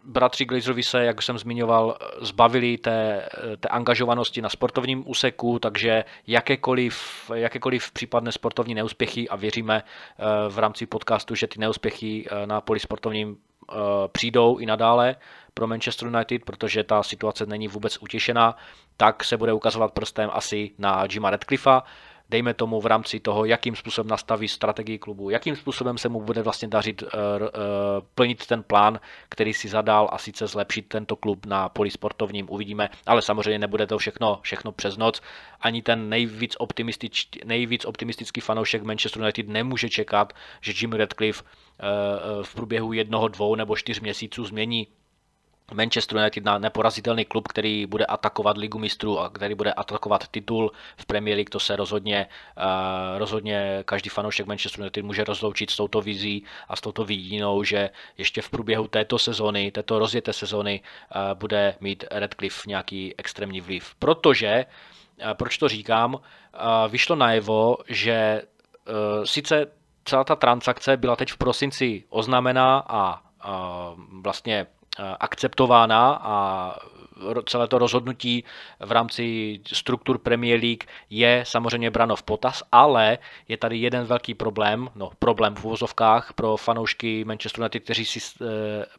bratři 0.03 0.45
Glazerovi 0.45 0.83
se, 0.83 1.03
jak 1.03 1.21
jsem 1.21 1.37
zmiňoval, 1.37 1.97
zbavili 2.21 2.77
té, 2.77 3.29
té 3.59 3.67
angažovanosti 3.67 4.41
na 4.41 4.49
sportovním 4.49 5.03
úseku, 5.09 5.59
takže 5.59 6.03
jakékoliv, 6.27 7.31
jakékoliv 7.33 7.91
případné 7.91 8.31
sportovní 8.31 8.75
neúspěchy 8.75 9.29
a 9.29 9.35
věříme 9.35 9.83
eh, 9.83 10.23
v 10.49 10.59
rámci 10.59 10.85
podcastu, 10.85 11.35
že 11.35 11.47
ty 11.47 11.59
neúspěchy 11.59 12.27
eh, 12.31 12.47
na 12.47 12.61
poli 12.61 12.79
sportovním 12.79 13.37
eh, 13.37 13.75
přijdou 14.11 14.57
i 14.57 14.65
nadále 14.65 15.15
pro 15.53 15.67
Manchester 15.67 16.07
United, 16.07 16.45
protože 16.45 16.83
ta 16.83 17.03
situace 17.03 17.45
není 17.45 17.67
vůbec 17.67 17.97
utěšená, 18.01 18.55
tak 18.97 19.23
se 19.23 19.37
bude 19.37 19.53
ukazovat 19.53 19.91
prstem 19.91 20.29
asi 20.33 20.71
na 20.77 21.07
Jima 21.11 21.29
Radcliffa, 21.29 21.83
dejme 22.31 22.53
tomu 22.53 22.81
v 22.81 22.85
rámci 22.85 23.19
toho, 23.19 23.45
jakým 23.45 23.75
způsobem 23.75 24.09
nastaví 24.09 24.47
strategii 24.47 24.97
klubu, 24.97 25.29
jakým 25.29 25.55
způsobem 25.55 25.97
se 25.97 26.09
mu 26.09 26.21
bude 26.21 26.41
vlastně 26.41 26.67
dařit 26.67 27.03
uh, 27.03 27.09
uh, 27.09 27.49
plnit 28.15 28.45
ten 28.45 28.63
plán, 28.63 28.99
který 29.29 29.53
si 29.53 29.67
zadal 29.67 30.09
a 30.11 30.17
sice 30.17 30.47
zlepšit 30.47 30.87
tento 30.87 31.15
klub 31.15 31.45
na 31.45 31.69
poli 31.69 31.91
sportovním, 31.91 32.47
uvidíme, 32.49 32.89
ale 33.05 33.21
samozřejmě 33.21 33.59
nebude 33.59 33.87
to 33.87 33.97
všechno, 33.97 34.39
všechno 34.41 34.71
přes 34.71 34.97
noc. 34.97 35.21
Ani 35.61 35.81
ten 35.81 36.09
nejvíc, 36.09 36.55
optimistič, 36.59 37.29
nejvíc 37.45 37.85
optimistický 37.85 38.41
fanoušek 38.41 38.83
Manchester 38.83 39.21
United 39.21 39.47
nemůže 39.47 39.89
čekat, 39.89 40.33
že 40.61 40.73
Jim 40.81 40.93
Radcliffe 40.93 41.43
v 42.41 42.55
průběhu 42.55 42.93
jednoho, 42.93 43.27
dvou 43.27 43.55
nebo 43.55 43.75
čtyř 43.75 43.99
měsíců 43.99 44.45
změní 44.45 44.87
Manchester 45.73 46.17
United 46.17 46.45
na 46.45 46.57
neporazitelný 46.57 47.25
klub, 47.25 47.47
který 47.47 47.85
bude 47.85 48.05
atakovat 48.05 48.57
ligu 48.57 48.79
mistrů 48.79 49.19
a 49.19 49.29
který 49.29 49.55
bude 49.55 49.73
atakovat 49.73 50.27
titul 50.27 50.71
v 50.97 51.05
Premier 51.05 51.35
League, 51.35 51.49
to 51.49 51.59
se 51.59 51.75
rozhodně, 51.75 52.27
uh, 52.57 52.63
rozhodně 53.17 53.83
každý 53.85 54.09
fanoušek 54.09 54.45
Manchester 54.45 54.79
United 54.79 55.05
může 55.05 55.23
rozloučit 55.23 55.69
s 55.69 55.75
touto 55.75 56.01
vizí 56.01 56.43
a 56.67 56.75
s 56.75 56.81
touto 56.81 57.05
vidinou, 57.05 57.63
že 57.63 57.89
ještě 58.17 58.41
v 58.41 58.49
průběhu 58.49 58.87
této 58.87 59.19
sezony, 59.19 59.71
této 59.71 59.99
rozjeté 59.99 60.33
sezony 60.33 60.81
uh, 60.81 61.39
bude 61.39 61.75
mít 61.79 62.03
Redcliffe 62.11 62.69
nějaký 62.69 63.13
extrémní 63.17 63.61
vliv. 63.61 63.95
Protože, 63.99 64.65
uh, 65.23 65.31
proč 65.33 65.57
to 65.57 65.67
říkám, 65.67 66.19
vyšlo 66.89 67.15
najevo, 67.15 67.77
že 67.87 68.41
sice 69.23 69.67
celá 70.05 70.23
ta 70.23 70.35
transakce 70.35 70.97
byla 70.97 71.15
teď 71.15 71.31
v 71.31 71.37
prosinci 71.37 72.03
oznámená 72.09 72.83
a 72.87 73.21
vlastně 74.21 74.67
Eh, 74.67 74.80
akceptována 74.99 76.19
a 76.21 76.75
celé 77.45 77.67
to 77.67 77.77
rozhodnutí 77.77 78.43
v 78.79 78.91
rámci 78.91 79.59
struktur 79.67 80.17
Premier 80.17 80.59
League 80.59 80.83
je 81.09 81.43
samozřejmě 81.47 81.91
brano 81.91 82.15
v 82.15 82.23
potaz, 82.23 82.63
ale 82.71 83.17
je 83.47 83.57
tady 83.57 83.77
jeden 83.77 84.05
velký 84.05 84.33
problém, 84.33 84.89
no 84.95 85.11
problém 85.19 85.55
v 85.55 85.65
uvozovkách 85.65 86.33
pro 86.33 86.57
fanoušky 86.57 87.23
Manchester 87.25 87.61
United, 87.61 87.83
kteří 87.83 88.05
si 88.05 88.19
eh, 88.19 88.45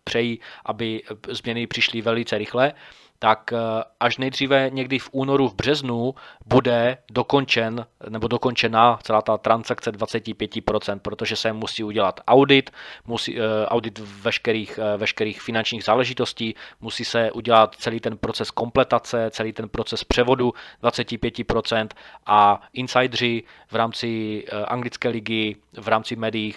přejí, 0.05 0.41
aby 0.65 1.03
změny 1.29 1.67
přišly 1.67 2.03
velice 2.03 2.39
rychle 2.39 2.73
tak 3.23 3.53
eh, 3.53 3.57
až 4.01 4.19
nejdříve 4.19 4.71
někdy 4.71 4.99
v 4.99 5.09
únoru, 5.13 5.49
v 5.49 5.55
březnu 5.55 6.15
bude 6.47 6.99
dokončen 7.11 7.87
nebo 8.09 8.29
dokončena 8.29 8.99
celá 9.03 9.23
ta 9.23 9.39
transakce 9.39 9.93
25%, 9.93 10.99
protože 10.99 11.37
se 11.37 11.53
musí 11.53 11.85
udělat 11.85 12.21
audit, 12.27 12.71
musí, 13.07 13.39
eh, 13.39 13.67
audit 13.67 13.99
veškerých, 13.99 14.79
eh, 14.79 14.97
veškerých 14.97 15.43
finančních 15.43 15.85
záležitostí, 15.85 16.55
musí 16.81 17.05
se 17.05 17.33
udělat 17.33 17.75
celý 17.79 18.01
ten 18.01 18.19
proces 18.19 18.51
kompletace, 18.51 19.31
celý 19.31 19.53
ten 19.53 19.69
proces 19.69 20.05
převodu 20.05 20.53
25% 20.83 21.95
a 22.27 22.63
insidři 22.73 23.43
v 23.71 23.75
rámci 23.75 24.45
anglické 24.67 25.09
ligy, 25.09 25.57
v 25.81 25.89
rámci 25.89 26.17
médií 26.17 26.55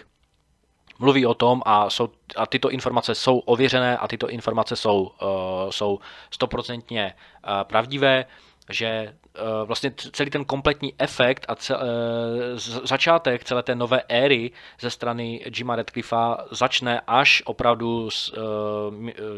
mluví 0.99 1.25
o 1.25 1.33
tom 1.33 1.61
a, 1.65 1.89
jsou, 1.89 2.09
a 2.35 2.45
tyto 2.45 2.69
informace 2.69 3.15
jsou 3.15 3.39
ověřené 3.39 3.97
a 3.97 4.07
tyto 4.07 4.29
informace 4.29 4.75
jsou, 4.75 5.01
uh, 5.01 5.69
jsou 5.69 5.99
stoprocentně 6.31 7.13
uh, 7.47 7.63
pravdivé, 7.63 8.25
že 8.69 9.13
uh, 9.35 9.67
vlastně 9.67 9.91
celý 9.97 10.29
ten 10.29 10.45
kompletní 10.45 10.93
efekt 10.97 11.45
a 11.47 11.55
cel, 11.55 11.77
uh, 11.77 12.59
začátek 12.83 13.43
celé 13.43 13.63
té 13.63 13.75
nové 13.75 14.01
éry 14.07 14.51
ze 14.79 14.89
strany 14.89 15.45
Jima 15.57 15.75
Redcliffa 15.75 16.37
začne 16.51 17.01
až 17.07 17.43
opravdu 17.45 18.09
s, 18.09 18.33
uh, 18.33 18.39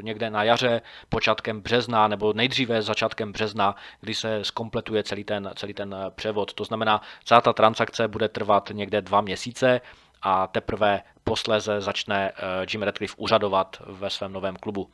někde 0.02 0.30
na 0.30 0.44
jaře, 0.44 0.82
počátkem 1.10 1.62
března 1.62 2.08
nebo 2.08 2.34
nejdříve 2.34 2.82
začátkem 2.82 3.32
března, 3.32 3.76
kdy 4.02 4.14
se 4.14 4.44
skompletuje 4.44 5.04
celý 5.04 5.24
ten, 5.24 5.52
celý 5.56 5.74
ten 5.74 5.96
převod. 6.16 6.54
To 6.54 6.64
znamená, 6.64 7.02
celá 7.24 7.42
ta 7.42 7.54
transakce 7.54 8.08
bude 8.08 8.30
trvat 8.30 8.70
někde 8.74 9.02
dva 9.02 9.22
měsíce 9.22 9.82
a 10.28 10.48
teprve 10.48 11.02
posléze 11.24 11.82
začne 11.82 12.32
eh, 12.32 12.66
Jim 12.72 12.84
Radcliffe 12.84 13.16
úřadovat 13.18 13.82
ve 13.86 14.10
svém 14.10 14.34
novém 14.34 14.56
klubu. 14.56 14.90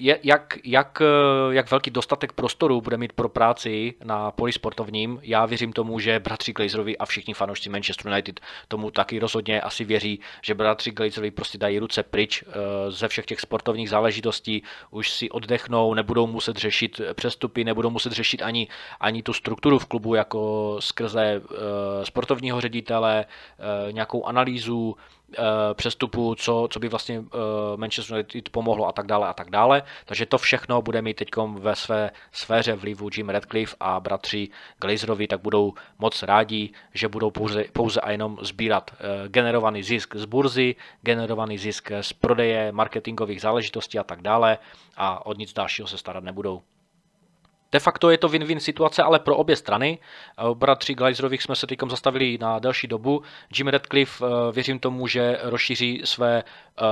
Eh, 0.00 0.02
je, 0.02 0.18
jak, 0.22 0.58
jak, 0.64 1.02
eh, 1.02 1.54
jak 1.54 1.70
velký 1.70 1.90
dostatek 1.90 2.32
prostoru 2.32 2.80
bude 2.80 2.96
mít 2.96 3.12
pro 3.12 3.28
práci 3.28 3.94
na 4.04 4.30
poli 4.30 4.52
sportovním. 4.52 5.20
Já 5.22 5.46
věřím 5.46 5.72
tomu, 5.72 5.98
že 5.98 6.20
bratři 6.20 6.52
Glazerovi 6.52 6.98
a 6.98 7.06
všichni 7.06 7.34
fanoušci 7.34 7.68
Manchester 7.68 8.12
United 8.12 8.40
tomu 8.68 8.90
taky 8.90 9.18
rozhodně 9.18 9.60
asi 9.60 9.84
věří, 9.84 10.20
že 10.42 10.54
bratři 10.54 10.90
Glazerovi 10.90 11.30
prostě 11.30 11.58
dají 11.58 11.78
ruce 11.78 12.02
pryč 12.02 12.44
eh, 12.46 12.90
ze 12.90 13.08
všech 13.08 13.26
těch 13.26 13.40
sportovních 13.40 13.90
záležitostí, 13.90 14.62
už 14.90 15.10
si 15.10 15.30
oddechnou, 15.30 15.94
nebudou 15.94 16.26
muset 16.26 16.56
řešit 16.56 17.00
přestupy, 17.14 17.64
nebudou 17.64 17.90
muset 17.90 18.12
řešit 18.12 18.42
ani, 18.42 18.68
ani 19.00 19.22
tu 19.22 19.32
strukturu 19.32 19.78
v 19.78 19.86
klubu 19.86 20.14
jako 20.14 20.76
skrze 20.80 21.22
eh, 21.22 22.04
sportovního 22.04 22.60
ředitele, 22.60 23.24
nějakou 23.92 24.24
analýzu, 24.24 24.96
Eh, 25.38 25.74
přestupu, 25.74 26.34
co, 26.34 26.68
co 26.70 26.80
by 26.80 26.88
vlastně 26.88 27.18
eh, 27.18 27.38
Manchester 27.76 28.16
United 28.16 28.48
pomohlo 28.48 28.88
a 28.88 28.92
tak 28.92 29.06
dále 29.06 29.28
a 29.28 29.32
tak 29.32 29.50
dále. 29.50 29.82
Takže 30.04 30.26
to 30.26 30.38
všechno 30.38 30.82
bude 30.82 31.02
mít 31.02 31.16
teď 31.16 31.28
ve 31.54 31.76
své 31.76 32.10
sféře 32.32 32.74
vlivu 32.74 33.08
Jim 33.16 33.28
Radcliffe 33.28 33.76
a 33.80 34.00
bratři 34.00 34.48
Glazerovi, 34.80 35.26
tak 35.26 35.40
budou 35.40 35.74
moc 35.98 36.22
rádi, 36.22 36.70
že 36.94 37.08
budou 37.08 37.30
pouze, 37.30 37.64
pouze 37.72 38.00
a 38.00 38.10
jenom 38.10 38.38
sbírat 38.42 38.90
eh, 38.94 39.28
generovaný 39.28 39.82
zisk 39.82 40.16
z 40.16 40.24
burzy, 40.24 40.76
generovaný 41.02 41.58
zisk 41.58 41.90
z 42.00 42.12
prodeje 42.12 42.72
marketingových 42.72 43.40
záležitostí 43.40 43.98
a 43.98 44.04
tak 44.04 44.22
dále 44.22 44.58
a 44.96 45.26
od 45.26 45.38
nic 45.38 45.52
dalšího 45.52 45.88
se 45.88 45.98
starat 45.98 46.24
nebudou. 46.24 46.62
De 47.72 47.78
facto 47.78 48.10
je 48.10 48.18
to 48.18 48.28
win-win 48.28 48.58
situace, 48.58 49.02
ale 49.02 49.18
pro 49.18 49.36
obě 49.36 49.56
strany. 49.56 49.98
Bratři 50.54 50.94
Glazerových 50.94 51.42
jsme 51.42 51.56
se 51.56 51.66
teď 51.66 51.78
zastavili 51.88 52.38
na 52.38 52.58
delší 52.58 52.86
dobu. 52.86 53.22
Jim 53.56 53.68
Radcliffe 53.68 54.24
eh, 54.26 54.52
věřím 54.52 54.78
tomu, 54.78 55.06
že 55.06 55.38
rozšíří 55.42 56.02
své 56.04 56.42
eh, 56.42 56.84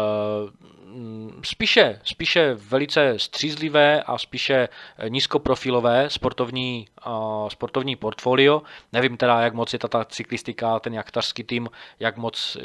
spíše, 1.45 2.01
spíše 2.05 2.55
velice 2.55 3.19
střízlivé 3.19 4.03
a 4.03 4.19
spíše 4.19 4.69
nízkoprofilové 5.09 6.11
sportovní, 6.11 6.89
sportovní 7.49 7.97
portfolio. 7.97 8.63
Nevím 8.93 9.17
teda, 9.17 9.41
jak 9.41 9.55
moc 9.55 9.73
je 9.73 9.79
ta, 9.79 10.05
cyklistika, 10.05 10.81
ten 10.81 10.95
jaktařský 10.95 11.45
tým, 11.45 11.69
jak 12.01 12.17
moc, 12.17 12.57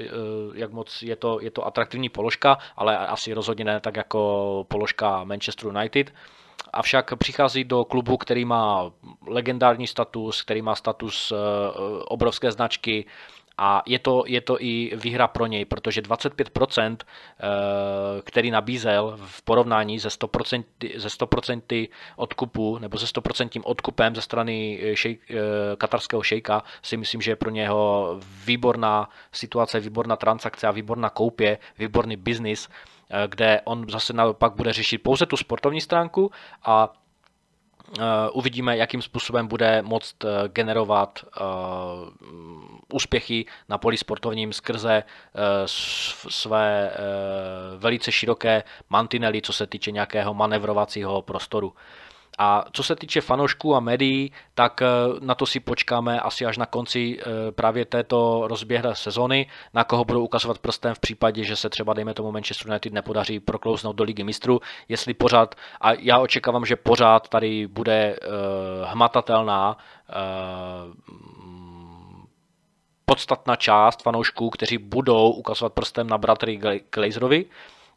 jak 0.54 0.72
moc 0.72 1.02
je, 1.02 1.16
to, 1.16 1.40
je 1.42 1.52
to 1.52 1.66
atraktivní 1.66 2.10
položka, 2.10 2.58
ale 2.76 2.98
asi 2.98 3.34
rozhodně 3.34 3.66
ne 3.66 3.80
tak 3.80 3.96
jako 3.96 4.66
položka 4.70 5.24
Manchester 5.24 5.68
United. 5.68 6.14
Avšak 6.74 7.14
přichází 7.18 7.64
do 7.64 7.86
klubu, 7.86 8.18
který 8.18 8.46
má 8.46 8.92
legendární 9.28 9.88
status, 9.88 10.42
který 10.42 10.62
má 10.62 10.76
status 10.76 11.32
eh, 11.32 11.36
obrovské 12.06 12.52
značky, 12.52 13.06
a 13.58 13.84
je 13.86 14.00
to, 14.00 14.24
je 14.28 14.42
to 14.42 14.62
i 14.62 14.92
výhra 14.96 15.28
pro 15.28 15.46
něj, 15.46 15.66
protože 15.66 16.02
25%, 16.02 16.98
eh, 17.00 18.22
který 18.22 18.52
nabízel 18.52 19.20
v 19.26 19.42
porovnání 19.42 20.00
ze 20.00 20.10
100%, 20.10 20.64
ze 20.96 21.10
100% 21.10 21.90
odkupu 22.16 22.78
nebo 22.78 22.98
ze 22.98 23.06
100% 23.06 23.62
odkupem 23.64 24.16
ze 24.16 24.22
strany 24.22 24.80
eh, 24.84 24.96
šejk, 24.96 25.22
katarského 25.78 26.24
šejka, 26.24 26.64
si 26.82 26.98
myslím, 26.98 27.22
že 27.22 27.32
je 27.32 27.36
pro 27.36 27.50
něho 27.50 28.20
výborná 28.46 29.10
situace, 29.32 29.80
výborná 29.80 30.16
transakce 30.16 30.68
a 30.68 30.72
výborná 30.72 31.10
koupě, 31.10 31.58
výborný 31.78 32.18
biznis 32.18 32.70
kde 33.28 33.62
on 33.64 33.90
zase 33.90 34.14
naopak 34.14 34.54
bude 34.54 34.74
řešit 34.74 34.98
pouze 34.98 35.26
tu 35.26 35.38
sportovní 35.38 35.82
stránku 35.82 36.32
a 36.64 36.94
eh, 38.00 38.02
uvidíme, 38.34 38.78
jakým 38.78 39.02
způsobem 39.02 39.48
bude 39.48 39.82
moct 39.82 40.16
eh, 40.26 40.28
generovat 40.48 41.26
úspěchy 42.94 43.46
na 43.70 43.78
poli 43.78 43.98
sportovním 43.98 44.54
skrze 44.54 45.04
své 46.30 46.92
velice 47.78 48.12
široké 48.12 48.64
mantinely, 48.90 49.42
co 49.42 49.54
se 49.54 49.68
týče 49.68 49.92
nějakého 49.92 50.34
manevrovacího 50.34 51.22
prostoru. 51.22 51.74
A 52.38 52.66
co 52.72 52.84
se 52.84 52.96
týče 52.96 53.22
fanoušků 53.22 53.76
a 53.76 53.80
médií, 53.80 54.32
tak 54.54 54.82
eh, 54.82 54.86
na 55.20 55.36
to 55.36 55.46
si 55.46 55.60
počkáme 55.60 56.20
asi 56.20 56.46
až 56.46 56.58
na 56.58 56.66
konci 56.66 57.20
eh, 57.20 57.52
právě 57.52 57.86
této 57.86 58.48
rozběhlé 58.48 58.96
sezony, 58.96 59.48
na 59.74 59.84
koho 59.84 60.06
budou 60.06 60.24
ukazovat 60.24 60.60
prstem 60.60 60.96
v 60.96 61.00
případě, 61.00 61.44
že 61.44 61.56
se 61.56 61.70
třeba, 61.70 61.94
dejme 61.94 62.14
tomu, 62.14 62.32
Manchester 62.32 62.68
United 62.68 62.94
nepodaří 62.94 63.40
proklouznout 63.40 63.96
do 63.96 64.04
ligy 64.04 64.24
mistrů, 64.24 64.60
jestli 64.90 65.14
pořád, 65.14 65.56
a 65.82 65.94
já 65.94 66.20
očekávám, 66.20 66.66
že 66.66 66.76
pořád 66.76 67.30
tady 67.30 67.68
bude 67.68 68.16
uh, 68.16 68.88
hmatatelná 68.90 69.78
podstatná 73.06 73.56
část 73.56 74.02
fanoušků, 74.02 74.50
kteří 74.50 74.78
budou 74.78 75.32
ukazovat 75.32 75.74
prstem 75.74 76.08
na 76.08 76.18
bratry 76.18 76.60
Glazerovi, 76.94 77.46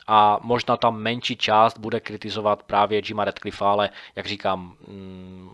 a 0.07 0.38
možná 0.42 0.77
ta 0.77 0.90
menší 0.90 1.37
část 1.37 1.79
bude 1.79 2.01
kritizovat 2.01 2.62
právě 2.62 3.03
Jima 3.05 3.25
Radcliffe, 3.25 3.64
ale 3.64 3.90
jak 4.16 4.27
říkám, 4.27 4.77
mm, 4.88 5.51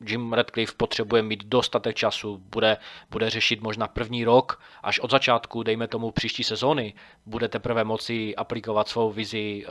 Jim 0.00 0.32
Radcliffe 0.32 0.74
potřebuje 0.76 1.22
mít 1.22 1.44
dostatek 1.44 1.96
času, 1.96 2.42
bude, 2.50 2.76
bude 3.10 3.30
řešit 3.30 3.62
možná 3.62 3.88
první 3.88 4.24
rok, 4.24 4.60
až 4.82 5.00
od 5.00 5.10
začátku, 5.10 5.62
dejme 5.62 5.88
tomu 5.88 6.10
příští 6.10 6.44
sezóny, 6.44 6.94
bude 7.26 7.48
teprve 7.48 7.84
moci 7.84 8.36
aplikovat 8.36 8.88
svou 8.88 9.12
vizi, 9.12 9.64
eh, 9.66 9.70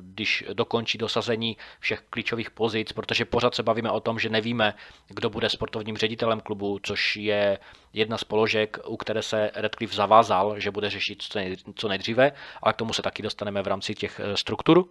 když 0.00 0.44
dokončí 0.52 0.98
dosazení 0.98 1.56
všech 1.80 2.02
klíčových 2.10 2.50
pozic, 2.50 2.92
protože 2.92 3.24
pořád 3.24 3.54
se 3.54 3.62
bavíme 3.62 3.90
o 3.90 4.00
tom, 4.00 4.18
že 4.18 4.28
nevíme, 4.28 4.74
kdo 5.08 5.30
bude 5.30 5.48
sportovním 5.48 5.96
ředitelem 5.96 6.40
klubu, 6.40 6.78
což 6.82 7.16
je 7.16 7.58
jedna 7.92 8.18
z 8.18 8.24
položek, 8.24 8.78
u 8.86 8.96
které 8.96 9.22
se 9.22 9.50
Radcliffe 9.54 9.96
zavázal, 9.96 10.60
že 10.60 10.70
bude 10.70 10.90
řešit 10.90 11.22
co 11.74 11.88
nejdříve, 11.88 12.32
ale 12.62 12.72
k 12.72 12.76
tomu 12.76 12.92
se 12.92 13.02
taky 13.02 13.22
dostaneme 13.22 13.62
v 13.62 13.66
rámci 13.66 13.94
těch 13.94 14.20
eh, 14.20 14.36
struktur. 14.36 14.84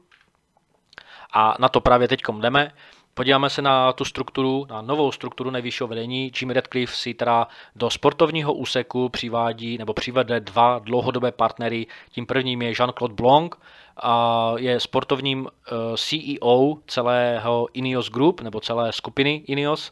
A 1.33 1.55
na 1.59 1.69
to 1.69 1.81
právě 1.81 2.07
teď 2.07 2.21
jdeme. 2.39 2.71
Podíváme 3.13 3.49
se 3.49 3.61
na 3.61 3.93
tu 3.93 4.05
strukturu, 4.05 4.65
na 4.69 4.81
novou 4.81 5.11
strukturu 5.11 5.51
nejvyššího 5.51 5.87
vedení. 5.87 6.31
Jimmy 6.41 6.53
Radcliffe 6.53 6.95
si 6.95 7.13
teda 7.13 7.47
do 7.75 7.89
sportovního 7.89 8.53
úseku 8.53 9.09
přivádí 9.09 9.77
nebo 9.77 9.93
přivede 9.93 10.39
dva 10.39 10.79
dlouhodobé 10.79 11.31
partnery. 11.31 11.87
Tím 12.11 12.25
prvním 12.25 12.61
je 12.61 12.71
Jean-Claude 12.71 13.13
Blanc, 13.13 13.51
a 13.97 14.53
je 14.57 14.79
sportovním 14.79 15.47
eh, 15.47 15.71
CEO 15.97 16.77
celého 16.87 17.67
Ineos 17.73 18.09
Group 18.09 18.41
nebo 18.41 18.59
celé 18.59 18.93
skupiny 18.93 19.43
Ineos. 19.47 19.91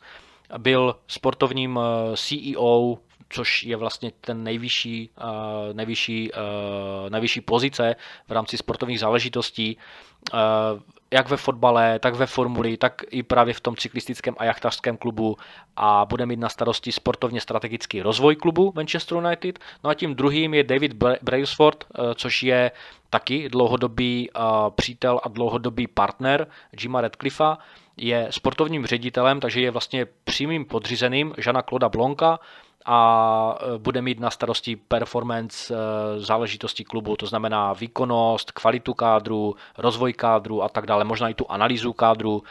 Byl 0.58 0.96
sportovním 1.08 1.80
eh, 1.80 2.18
CEO 2.18 2.98
což 3.32 3.64
je 3.64 3.76
vlastně 3.76 4.12
ten 4.22 4.44
nejvyšší, 4.44 5.10
uh, 5.18 5.74
nejvyšší, 5.74 6.32
nejvyšší 7.10 7.42
pozice 7.42 7.96
v 8.28 8.32
rámci 8.32 8.58
sportovních 8.58 9.00
záležitostí. 9.00 9.78
Jak 11.12 11.30
ve 11.30 11.38
fotbale, 11.38 12.00
tak 12.00 12.16
ve 12.16 12.26
formuli, 12.26 12.78
tak 12.78 13.02
i 13.10 13.24
právě 13.24 13.54
v 13.54 13.62
tom 13.62 13.76
cyklistickém 13.76 14.36
a 14.38 14.46
jachtařském 14.46 14.98
klubu 14.98 15.38
a 15.76 16.06
bude 16.06 16.26
mít 16.26 16.40
na 16.40 16.50
starosti 16.50 16.92
sportovně 16.92 17.42
strategický 17.42 18.02
rozvoj 18.02 18.36
klubu 18.36 18.74
Manchester 18.76 19.18
United. 19.18 19.60
No 19.84 19.90
a 19.90 19.94
tím 19.94 20.16
druhým 20.16 20.54
je 20.54 20.64
David 20.64 20.94
Brailsford, 21.22 21.84
což 22.16 22.44
je 22.44 22.72
taky 23.10 23.50
dlouhodobý 23.50 24.30
přítel 24.76 25.22
a 25.24 25.30
dlouhodobý 25.30 25.88
partner 25.88 26.48
Jima 26.82 27.02
Radcliffea. 27.02 27.58
Je 27.98 28.28
sportovním 28.30 28.86
ředitelem, 28.86 29.40
takže 29.40 29.62
je 29.62 29.72
vlastně 29.72 30.06
přímým 30.24 30.66
podřízeným 30.66 31.34
Žana 31.38 31.62
Kloda 31.62 31.90
Blonka, 31.90 32.40
a 32.86 33.58
e, 33.76 33.78
bude 33.78 34.02
mít 34.02 34.20
na 34.20 34.30
starosti 34.30 34.76
performance 34.76 35.74
e, 35.74 35.78
záležitosti 36.20 36.84
klubu, 36.84 37.16
to 37.16 37.26
znamená 37.26 37.74
výkonnost, 37.74 38.52
kvalitu 38.52 38.94
kádru, 38.94 39.56
rozvoj 39.78 40.14
kádru 40.14 40.64
a 40.64 40.70
tak 40.70 40.86
dále, 40.86 41.04
možná 41.04 41.30
i 41.30 41.34
tu 41.34 41.46
analýzu 41.50 41.94
kádru. 41.94 42.44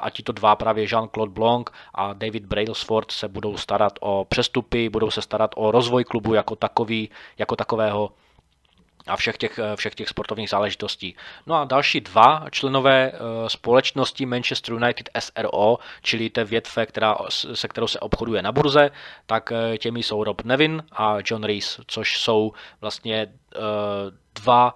A 0.00 0.10
tito 0.10 0.32
dva 0.32 0.56
právě 0.56 0.84
Jean-Claude 0.84 1.32
Blanc 1.32 1.66
a 1.94 2.12
David 2.12 2.46
Brailsford 2.46 3.10
se 3.10 3.28
budou 3.28 3.56
starat 3.56 3.92
o 4.00 4.26
přestupy, 4.28 4.88
budou 4.88 5.10
se 5.10 5.22
starat 5.22 5.50
o 5.56 5.70
rozvoj 5.70 6.04
klubu 6.04 6.34
jako 6.34 6.56
takový, 6.56 7.10
jako 7.38 7.56
takového 7.56 8.10
a 9.06 9.16
všech 9.16 9.36
těch, 9.36 9.58
eh, 9.58 9.76
všech 9.76 9.94
těch 9.94 10.08
sportovních 10.08 10.50
záležitostí. 10.50 11.16
No 11.46 11.54
a 11.54 11.64
další 11.64 12.00
dva 12.00 12.44
členové 12.50 13.12
eh, 13.12 13.18
společnosti 13.48 14.26
Manchester 14.26 14.74
United 14.74 15.08
SRO, 15.18 15.78
čili 16.02 16.30
té 16.30 16.44
větve, 16.44 16.86
která, 16.86 17.16
se 17.54 17.68
kterou 17.68 17.86
se 17.86 18.00
obchoduje 18.00 18.42
na 18.42 18.52
burze, 18.52 18.90
tak 19.26 19.52
eh, 19.52 19.78
těmi 19.78 20.02
jsou 20.02 20.24
Rob 20.24 20.42
Nevin 20.42 20.82
a 20.92 21.16
John 21.24 21.44
Rees, 21.44 21.80
což 21.86 22.20
jsou 22.20 22.52
vlastně 22.80 23.26
dva 24.34 24.74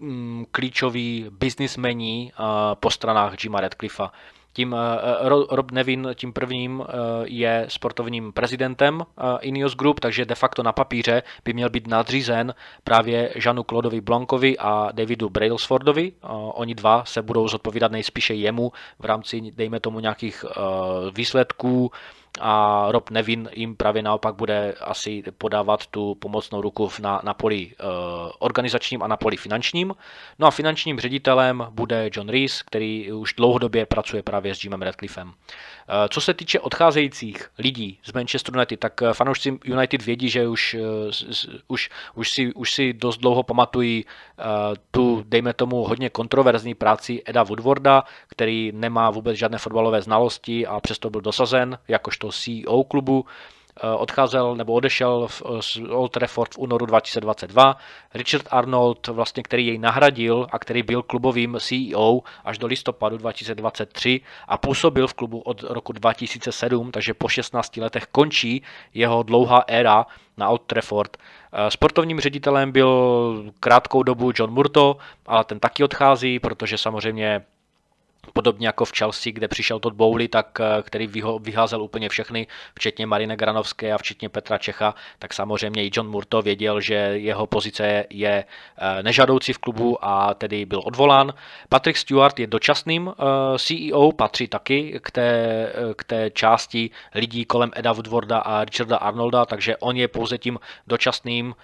mm, 0.00 0.46
klíčoví 0.50 1.26
biznismeni 1.30 2.32
po 2.80 2.90
stranách 2.90 3.44
Jima 3.44 3.60
Radcliffea. 3.60 4.12
Tím 4.58 4.74
eh, 4.74 5.28
Rob 5.50 5.70
Nevin, 5.70 6.08
tím 6.14 6.32
prvním, 6.32 6.84
eh, 6.88 6.92
je 7.24 7.66
sportovním 7.68 8.32
prezidentem 8.32 9.02
eh, 9.02 9.22
Ineos 9.40 9.74
Group, 9.74 10.00
takže 10.00 10.24
de 10.24 10.34
facto 10.34 10.62
na 10.62 10.72
papíře 10.72 11.22
by 11.44 11.52
měl 11.52 11.70
být 11.70 11.86
nadřízen 11.86 12.54
právě 12.84 13.32
Žanu 13.36 13.62
Klodovi 13.62 14.00
Blankovi 14.00 14.58
a 14.58 14.88
Davidu 14.92 15.28
Brailsfordovi. 15.30 16.12
Oni 16.54 16.74
dva 16.74 17.04
se 17.04 17.22
budou 17.22 17.48
zodpovídat 17.48 17.92
nejspíše 17.92 18.34
jemu 18.34 18.72
v 18.98 19.04
rámci, 19.04 19.40
dejme 19.40 19.80
tomu, 19.80 20.00
nějakých 20.00 20.44
výsledků, 21.14 21.90
a 22.40 22.86
Rob 22.90 23.10
Nevin 23.10 23.48
jim 23.52 23.76
právě 23.76 24.02
naopak 24.02 24.34
bude 24.34 24.74
asi 24.80 25.22
podávat 25.38 25.86
tu 25.86 26.14
pomocnou 26.14 26.60
ruku 26.60 26.90
na, 27.00 27.20
na 27.24 27.34
poli 27.34 27.66
uh, 27.66 27.86
organizačním 28.38 29.02
a 29.02 29.06
na 29.06 29.16
poli 29.16 29.36
finančním. 29.36 29.94
No 30.38 30.46
a 30.46 30.50
finančním 30.50 31.00
ředitelem 31.00 31.66
bude 31.70 32.10
John 32.12 32.28
Rees, 32.28 32.62
který 32.62 33.12
už 33.12 33.34
dlouhodobě 33.34 33.86
pracuje 33.86 34.22
právě 34.22 34.54
s 34.54 34.64
Jimem 34.64 34.82
Radcliffem. 34.82 35.32
Uh, 35.88 35.94
co 36.10 36.20
se 36.20 36.34
týče 36.34 36.60
odcházejících 36.60 37.50
lidí 37.58 37.98
z 38.04 38.12
Manchester 38.12 38.54
United, 38.54 38.80
tak 38.80 39.02
eh, 39.02 39.14
fanoušci 39.14 39.58
United 39.64 40.02
vědí, 40.02 40.28
že 40.28 40.48
už, 40.48 40.76
uh, 40.80 41.10
už, 41.68 41.90
už, 42.14 42.30
si, 42.30 42.52
už 42.52 42.72
si 42.72 42.92
dost 42.92 43.18
dlouho 43.18 43.42
pamatují 43.42 44.04
tu, 44.90 45.24
dejme 45.26 45.52
tomu, 45.52 45.84
hodně 45.84 46.10
kontroverzní 46.10 46.74
práci 46.74 47.22
Eda 47.26 47.42
Woodwarda, 47.42 48.04
který 48.28 48.72
nemá 48.74 49.10
vůbec 49.10 49.36
žádné 49.36 49.58
fotbalové 49.58 50.02
znalosti 50.02 50.66
a 50.66 50.80
přesto 50.80 51.10
byl 51.10 51.20
dosazen 51.20 51.78
jakožto 51.88 52.32
CEO 52.32 52.84
klubu, 52.84 53.24
eh, 53.26 53.57
odcházel 53.96 54.56
nebo 54.56 54.72
odešel 54.72 55.28
z 55.60 55.78
Old 55.90 56.12
Trafford 56.12 56.54
v 56.54 56.58
únoru 56.58 56.86
2022. 56.86 57.76
Richard 58.14 58.46
Arnold, 58.50 59.06
vlastně, 59.06 59.42
který 59.42 59.66
jej 59.66 59.78
nahradil 59.78 60.46
a 60.50 60.58
který 60.58 60.82
byl 60.82 61.02
klubovým 61.02 61.56
CEO 61.60 62.20
až 62.44 62.58
do 62.58 62.66
listopadu 62.66 63.16
2023 63.16 64.20
a 64.48 64.58
působil 64.58 65.06
v 65.06 65.14
klubu 65.14 65.38
od 65.38 65.62
roku 65.62 65.92
2007, 65.92 66.90
takže 66.90 67.14
po 67.14 67.28
16 67.28 67.76
letech 67.76 68.06
končí 68.12 68.62
jeho 68.94 69.22
dlouhá 69.22 69.64
éra 69.66 70.06
na 70.36 70.48
Old 70.48 70.62
Trafford. 70.62 71.16
Eh, 71.52 71.70
sportovním 71.70 72.20
ředitelem 72.20 72.72
byl 72.72 73.52
krátkou 73.60 74.02
dobu 74.02 74.32
John 74.34 74.50
Murto, 74.50 74.96
ale 75.26 75.44
ten 75.44 75.60
taky 75.60 75.84
odchází, 75.84 76.38
protože 76.38 76.78
samozřejmě 76.78 77.44
Podobně 78.32 78.66
jako 78.66 78.84
v 78.84 78.92
Chelsea, 78.98 79.32
kde 79.32 79.48
přišel 79.48 79.78
Todd 79.80 79.94
Bowley, 79.94 80.28
tak, 80.28 80.58
eh, 80.60 80.82
který 80.82 81.08
vyházel 81.40 81.82
úplně 81.82 82.08
všechny, 82.08 82.46
včetně 82.74 83.06
Marine 83.06 83.36
Granovské 83.36 83.92
a 83.92 83.98
včetně 83.98 84.28
Petra 84.28 84.58
Čecha, 84.58 84.94
tak 85.18 85.34
samozřejmě 85.34 85.84
i 85.84 85.90
John 85.94 86.08
Murto 86.08 86.42
věděl, 86.42 86.80
že 86.80 86.94
jeho 86.94 87.46
pozice 87.46 88.04
je 88.10 88.44
eh, 88.78 89.02
nežadoucí 89.02 89.52
v 89.52 89.58
klubu 89.58 90.04
a 90.04 90.34
tedy 90.34 90.66
byl 90.66 90.82
odvolán. 90.84 91.32
Patrick 91.68 91.98
Stewart 91.98 92.38
je 92.38 92.46
dočasným 92.46 93.08
eh, 93.10 93.58
CEO, 93.58 94.12
patří 94.12 94.48
taky 94.48 95.00
k 95.02 95.10
té, 95.10 95.28
k 95.96 96.04
té 96.04 96.30
části 96.30 96.90
lidí 97.14 97.44
kolem 97.44 97.70
Eda 97.76 97.92
Woodwarda 97.92 98.38
a 98.38 98.64
Richarda 98.64 98.96
Arnolda, 98.96 99.46
takže 99.46 99.76
on 99.76 99.96
je 99.96 100.08
pouze 100.08 100.38
tím 100.38 100.58
dočasným 100.86 101.54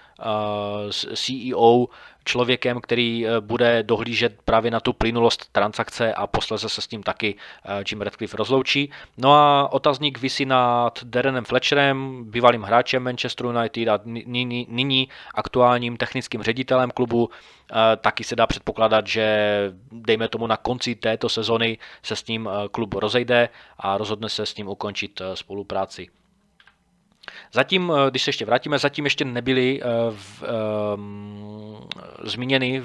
CEO 1.15 1.87
člověkem, 2.25 2.81
který 2.81 3.27
eh, 3.27 3.41
bude 3.41 3.83
dohlížet 3.83 4.41
právě 4.45 4.71
na 4.71 4.79
tu 4.79 4.93
plynulost 4.93 5.51
transakce 5.51 6.13
a 6.13 6.27
posledně 6.27 6.69
se 6.69 6.81
s 6.81 6.87
tím 6.87 7.03
taky 7.03 7.35
eh, 7.65 7.83
Jim 7.89 8.01
Radcliffe 8.01 8.37
rozloučí. 8.37 8.91
No 9.17 9.33
a 9.33 9.73
otazník 9.73 10.19
vysí 10.19 10.45
nad 10.45 11.03
Darrenem 11.03 11.45
Fletcherem, 11.45 12.23
bývalým 12.23 12.61
hráčem 12.61 13.03
Manchester 13.03 13.45
United 13.45 13.87
a 13.87 13.99
nyní, 14.05 14.67
nyní 14.69 15.09
aktuálním 15.33 15.97
technickým 15.97 16.43
ředitelem 16.43 16.91
klubu. 16.91 17.29
Eh, 17.71 17.75
taky 17.97 18.23
se 18.23 18.35
dá 18.35 18.47
předpokládat, 18.47 19.07
že 19.07 19.25
dejme 19.91 20.27
tomu 20.27 20.47
na 20.47 20.57
konci 20.57 20.95
této 20.95 21.29
sezony 21.29 21.77
se 22.03 22.15
s 22.15 22.27
ním 22.27 22.49
klub 22.71 22.93
rozejde 22.93 23.49
a 23.77 23.97
rozhodne 23.97 24.29
se 24.29 24.45
s 24.45 24.55
ním 24.55 24.67
ukončit 24.67 25.21
spolupráci. 25.33 26.07
Zatím, 27.53 27.91
když 28.09 28.23
se 28.23 28.29
ještě 28.29 28.45
vrátíme, 28.45 28.79
zatím 28.79 29.05
ještě 29.05 29.25
nebyly 29.25 29.81
v, 30.09 30.43
um, 30.95 31.64
zmíněny 32.23 32.83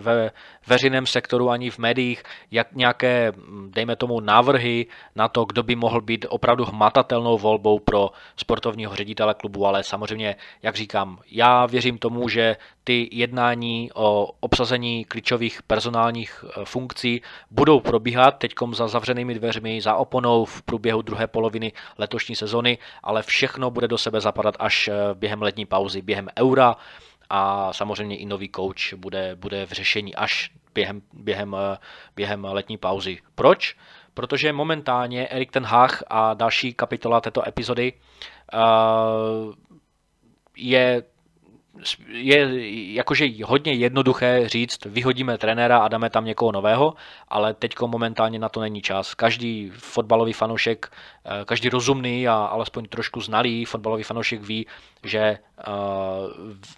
ve 0.00 0.30
veřejném 0.66 1.06
sektoru 1.06 1.50
ani 1.50 1.70
v 1.70 1.78
médiích 1.78 2.22
jak 2.50 2.72
nějaké, 2.74 3.32
dejme 3.68 3.96
tomu, 3.96 4.20
návrhy 4.20 4.86
na 5.16 5.28
to, 5.28 5.44
kdo 5.44 5.62
by 5.62 5.76
mohl 5.76 6.00
být 6.00 6.26
opravdu 6.28 6.64
hmatatelnou 6.64 7.38
volbou 7.38 7.78
pro 7.78 8.10
sportovního 8.36 8.96
ředitele 8.96 9.34
klubu, 9.34 9.66
ale 9.66 9.84
samozřejmě, 9.84 10.36
jak 10.62 10.76
říkám, 10.76 11.18
já 11.30 11.66
věřím 11.66 11.98
tomu, 11.98 12.28
že 12.28 12.56
ty 12.84 13.08
jednání 13.12 13.90
o 13.94 14.30
obsazení 14.40 15.04
klíčových 15.04 15.62
personálních 15.62 16.44
eh, 16.44 16.64
funkcí 16.64 17.22
budou 17.50 17.80
probíhat 17.80 18.30
teď 18.30 18.54
za 18.72 18.88
zavřenými 18.88 19.34
dveřmi, 19.34 19.80
za 19.80 19.94
oponou 19.94 20.44
v 20.44 20.62
průběhu 20.62 21.02
druhé 21.02 21.26
poloviny 21.26 21.72
letošní 21.98 22.36
sezony, 22.36 22.78
ale 23.02 23.22
všechno 23.22 23.70
bude 23.70 23.88
do 23.88 23.98
sebe 23.98 24.20
zapadat 24.20 24.54
až 24.58 24.88
eh, 24.88 24.92
během 25.14 25.42
letní 25.42 25.66
pauzy, 25.66 26.02
během 26.02 26.28
eura 26.38 26.76
a 27.30 27.72
samozřejmě 27.72 28.16
i 28.16 28.26
nový 28.26 28.50
coach 28.56 28.92
bude, 28.96 29.36
bude 29.36 29.66
v 29.66 29.72
řešení 29.72 30.14
až 30.14 30.50
během, 30.74 31.02
během, 31.12 31.56
eh, 31.58 31.78
během 32.16 32.44
letní 32.44 32.78
pauzy. 32.78 33.18
Proč? 33.34 33.76
Protože 34.14 34.52
momentálně 34.52 35.28
Erik 35.28 35.52
ten 35.52 35.64
Hag 35.64 36.02
a 36.06 36.34
další 36.34 36.74
kapitola 36.74 37.20
této 37.20 37.48
epizody 37.48 37.92
je 40.56 41.02
je 42.08 42.48
jakože 42.94 43.26
hodně 43.44 43.72
jednoduché 43.72 44.48
říct, 44.48 44.84
vyhodíme 44.84 45.38
trenéra 45.38 45.78
a 45.78 45.88
dáme 45.88 46.10
tam 46.10 46.24
někoho 46.24 46.52
nového, 46.52 46.94
ale 47.28 47.54
teď 47.54 47.74
momentálně 47.86 48.38
na 48.38 48.48
to 48.48 48.60
není 48.60 48.82
čas. 48.82 49.14
Každý 49.14 49.70
fotbalový 49.74 50.32
fanoušek, 50.32 50.92
eh, 51.24 51.44
každý 51.44 51.68
rozumný 51.68 52.28
a 52.28 52.34
alespoň 52.34 52.88
trošku 52.88 53.20
znalý 53.20 53.64
fotbalový 53.64 54.02
fanoušek 54.02 54.40
ví, 54.42 54.66
že 55.04 55.18
eh, 55.18 55.38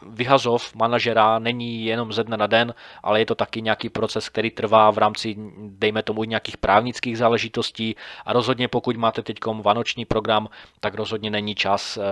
vyhazov 0.02 0.74
manažera 0.74 1.38
není 1.38 1.84
jenom 1.84 2.12
ze 2.12 2.24
dne 2.24 2.36
na 2.36 2.46
den, 2.46 2.74
ale 3.02 3.20
je 3.20 3.26
to 3.26 3.34
taky 3.34 3.62
nějaký 3.62 3.88
proces, 3.88 4.28
který 4.28 4.50
trvá 4.50 4.90
v 4.90 4.98
rámci, 4.98 5.36
dejme 5.58 6.02
tomu, 6.02 6.24
nějakých 6.24 6.56
právnických 6.56 7.18
záležitostí 7.18 7.96
a 8.24 8.32
rozhodně 8.32 8.68
pokud 8.68 8.96
máte 8.96 9.22
teď 9.22 9.38
vanoční 9.44 10.04
program, 10.04 10.48
tak 10.80 10.94
rozhodně 10.94 11.30
není 11.30 11.54
čas 11.54 11.96
eh, 11.96 12.02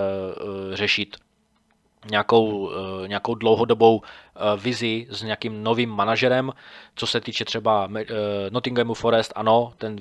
řešit 0.76 1.16
nějakou, 2.10 2.70
eh, 2.70 3.08
nějakou 3.08 3.34
dlouhodobou 3.34 4.02
eh, 4.02 4.40
vizi 4.56 5.06
s 5.10 5.22
nějakým 5.22 5.62
novým 5.62 5.90
manažerem. 5.90 6.52
Co 6.94 7.06
se 7.06 7.20
týče 7.20 7.44
třeba 7.44 7.88
eh, 7.96 8.04
Nottinghamu 8.50 8.94
Forest, 8.94 9.32
ano, 9.34 9.72
ten 9.78 9.98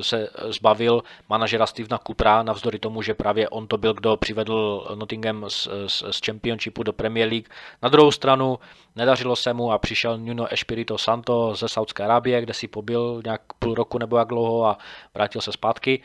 se 0.00 0.28
zbavil 0.48 1.02
manažera 1.28 1.66
Stevena 1.66 1.98
Coopera, 1.98 2.42
navzdory 2.42 2.78
tomu, 2.78 3.02
že 3.02 3.14
právě 3.14 3.48
on 3.48 3.66
to 3.66 3.78
byl, 3.78 3.94
kdo 3.94 4.16
přivedl 4.16 4.88
Nottingham 4.94 5.44
z, 5.48 5.68
z, 5.86 6.04
z 6.10 6.20
Championshipu 6.26 6.82
do 6.82 6.92
Premier 6.92 7.28
League. 7.28 7.48
Na 7.82 7.88
druhou 7.88 8.10
stranu 8.10 8.58
nedařilo 8.96 9.36
se 9.36 9.52
mu 9.52 9.72
a 9.72 9.78
přišel 9.78 10.18
Nuno 10.18 10.52
Espirito 10.52 10.98
Santo 10.98 11.54
ze 11.54 11.68
Saudské 11.68 12.04
Arábie, 12.04 12.40
kde 12.40 12.54
si 12.54 12.68
pobyl 12.68 13.20
nějak 13.24 13.40
půl 13.58 13.74
roku 13.74 13.98
nebo 13.98 14.16
jak 14.16 14.28
dlouho 14.28 14.66
a 14.66 14.78
vrátil 15.14 15.40
se 15.40 15.52
zpátky. 15.52 16.02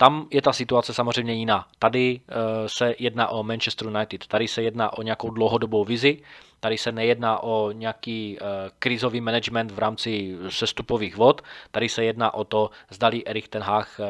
Tam 0.00 0.26
je 0.30 0.42
ta 0.42 0.52
situace 0.52 0.94
samozřejmě 0.94 1.34
jiná. 1.34 1.66
Tady 1.78 2.20
uh, 2.20 2.36
se 2.66 2.94
jedná 2.98 3.28
o 3.28 3.42
Manchester 3.42 3.88
United, 3.88 4.26
tady 4.26 4.48
se 4.48 4.62
jedná 4.62 4.92
o 4.98 5.02
nějakou 5.02 5.30
dlouhodobou 5.30 5.84
vizi, 5.84 6.22
tady 6.60 6.78
se 6.78 6.92
nejedná 6.92 7.42
o 7.42 7.70
nějaký 7.72 8.38
uh, 8.40 8.46
krizový 8.78 9.20
management 9.20 9.70
v 9.70 9.78
rámci 9.78 10.36
sestupových 10.48 11.16
vod, 11.16 11.42
tady 11.70 11.88
se 11.88 12.04
jedná 12.04 12.34
o 12.34 12.44
to, 12.44 12.70
zdali 12.90 13.24
Erich 13.24 13.48
Ten 13.48 13.62
Hag 13.62 13.88
uh, 13.98 14.06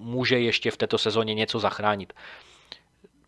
může 0.00 0.38
ještě 0.38 0.70
v 0.70 0.76
této 0.76 0.98
sezóně 0.98 1.34
něco 1.34 1.58
zachránit. 1.58 2.12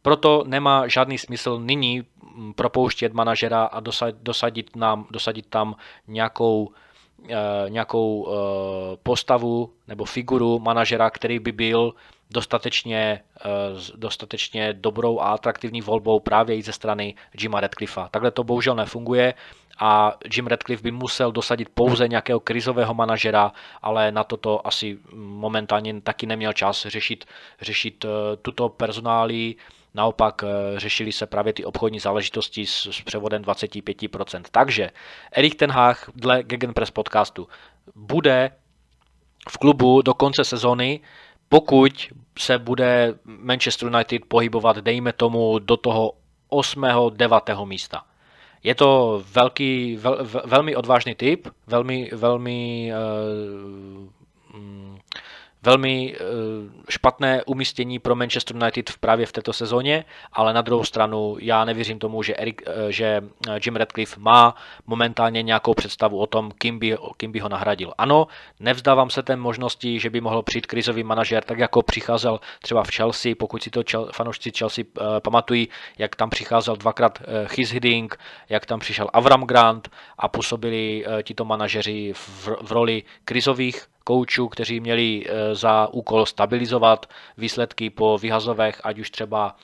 Proto 0.02 0.44
nemá 0.46 0.88
žádný 0.88 1.18
smysl 1.18 1.60
nyní 1.60 2.02
hm, 2.22 2.52
propouštět 2.52 3.12
manažera 3.12 3.64
a 3.64 3.80
dosadit, 4.22 4.76
nám, 4.76 5.06
dosadit 5.10 5.46
tam 5.46 5.74
nějakou 6.06 6.70
Eh, 6.70 6.85
nějakou 7.68 8.28
eh, 8.28 8.96
postavu 9.02 9.72
nebo 9.88 10.04
figuru 10.04 10.58
manažera, 10.58 11.10
který 11.10 11.38
by 11.38 11.52
byl 11.52 11.94
dostatečně, 12.30 13.20
eh, 13.40 13.44
dostatečně 13.96 14.72
dobrou 14.72 15.20
a 15.20 15.24
atraktivní 15.24 15.80
volbou 15.80 16.20
právě 16.20 16.56
i 16.56 16.62
ze 16.62 16.72
strany 16.72 17.14
Jima 17.40 17.60
Radcliffa. 17.60 18.08
Takhle 18.08 18.30
to 18.30 18.44
bohužel 18.44 18.74
nefunguje 18.74 19.34
a 19.78 20.18
Jim 20.36 20.46
Radcliffe 20.46 20.82
by 20.82 20.90
musel 20.90 21.32
dosadit 21.32 21.68
pouze 21.74 22.08
nějakého 22.08 22.40
krizového 22.40 22.94
manažera, 22.94 23.52
ale 23.82 24.12
na 24.12 24.24
toto 24.24 24.66
asi 24.66 24.98
momentálně 25.14 26.00
taky 26.00 26.26
neměl 26.26 26.52
čas 26.52 26.86
řešit, 26.86 27.24
řešit 27.60 28.04
tuto 28.42 28.68
personálii 28.68 29.56
Naopak 29.96 30.44
eh, 30.44 30.80
řešili 30.80 31.12
se 31.12 31.26
právě 31.26 31.52
ty 31.52 31.64
obchodní 31.64 32.00
záležitosti 32.00 32.66
s, 32.66 32.86
s 32.86 33.02
převodem 33.02 33.42
25%. 33.42 34.42
Takže 34.50 34.90
Erik 35.32 35.54
Ten 35.54 35.70
Hag 35.70 36.10
dle 36.14 36.42
Gegenpress 36.42 36.90
podcastu 36.90 37.48
bude 37.94 38.50
v 39.48 39.58
klubu 39.58 40.02
do 40.02 40.14
konce 40.14 40.44
sezony, 40.44 41.00
pokud 41.48 42.08
se 42.38 42.58
bude 42.58 43.14
Manchester 43.24 43.88
United 43.88 44.22
pohybovat, 44.28 44.76
dejme 44.78 45.12
tomu, 45.12 45.58
do 45.58 45.76
toho 45.76 46.12
8. 46.48 46.84
9. 47.10 47.36
místa. 47.64 48.04
Je 48.62 48.74
to 48.74 49.22
velký, 49.32 49.96
vel, 49.96 50.18
velmi 50.44 50.76
odvážný 50.76 51.14
typ, 51.14 51.48
velmi, 51.66 52.10
velmi 52.12 52.92
uh, 52.92 54.08
velmi 55.66 56.14
eh, 56.14 56.18
špatné 56.88 57.44
umístění 57.44 57.98
pro 57.98 58.14
Manchester 58.14 58.56
United 58.56 58.90
v 58.90 58.98
právě 58.98 59.26
v 59.26 59.32
této 59.32 59.52
sezóně, 59.52 60.04
ale 60.32 60.52
na 60.52 60.62
druhou 60.62 60.84
stranu 60.84 61.36
já 61.40 61.64
nevěřím 61.64 61.98
tomu, 61.98 62.22
že, 62.22 62.36
Eric, 62.36 62.62
eh, 62.66 62.92
že 62.92 63.20
eh, 63.48 63.58
Jim 63.64 63.76
Radcliffe 63.76 64.20
má 64.20 64.54
momentálně 64.86 65.42
nějakou 65.42 65.74
představu 65.74 66.18
o 66.18 66.26
tom, 66.26 66.50
kým 66.58 66.78
by, 66.78 66.96
kým 67.16 67.32
by 67.32 67.38
ho 67.38 67.48
nahradil. 67.48 67.92
Ano, 67.98 68.26
nevzdávám 68.60 69.10
se 69.10 69.22
té 69.22 69.36
možnosti, 69.36 70.00
že 70.00 70.10
by 70.10 70.20
mohl 70.20 70.42
přijít 70.42 70.66
krizový 70.66 71.02
manažer, 71.02 71.44
tak 71.44 71.58
jako 71.58 71.82
přicházel 71.82 72.40
třeba 72.62 72.84
v 72.84 72.90
Chelsea, 72.90 73.34
pokud 73.38 73.62
si 73.62 73.70
to 73.70 73.82
fanoušci 74.12 74.50
Chelsea 74.58 74.84
pamatují, 75.22 75.68
jak 75.98 76.16
tam 76.16 76.30
přicházel 76.30 76.76
dvakrát 76.76 77.22
Chis 77.46 77.70
Hiddink, 77.70 78.18
jak 78.48 78.66
tam 78.66 78.78
přišel 78.78 79.08
Avram 79.12 79.42
Grant 79.42 79.88
a 80.18 80.28
působili 80.28 81.04
tito 81.22 81.44
manažeři 81.44 82.12
v, 82.12 82.48
v 82.62 82.72
roli 82.72 83.02
krizových 83.24 83.86
koučů, 84.06 84.48
kteří 84.48 84.80
měli 84.80 85.24
eh, 85.26 85.54
za 85.54 85.88
úkol 85.92 86.26
stabilizovat 86.26 87.06
výsledky 87.38 87.90
po 87.90 88.18
vyhazovech, 88.18 88.80
ať 88.84 88.98
už 88.98 89.10
třeba 89.10 89.56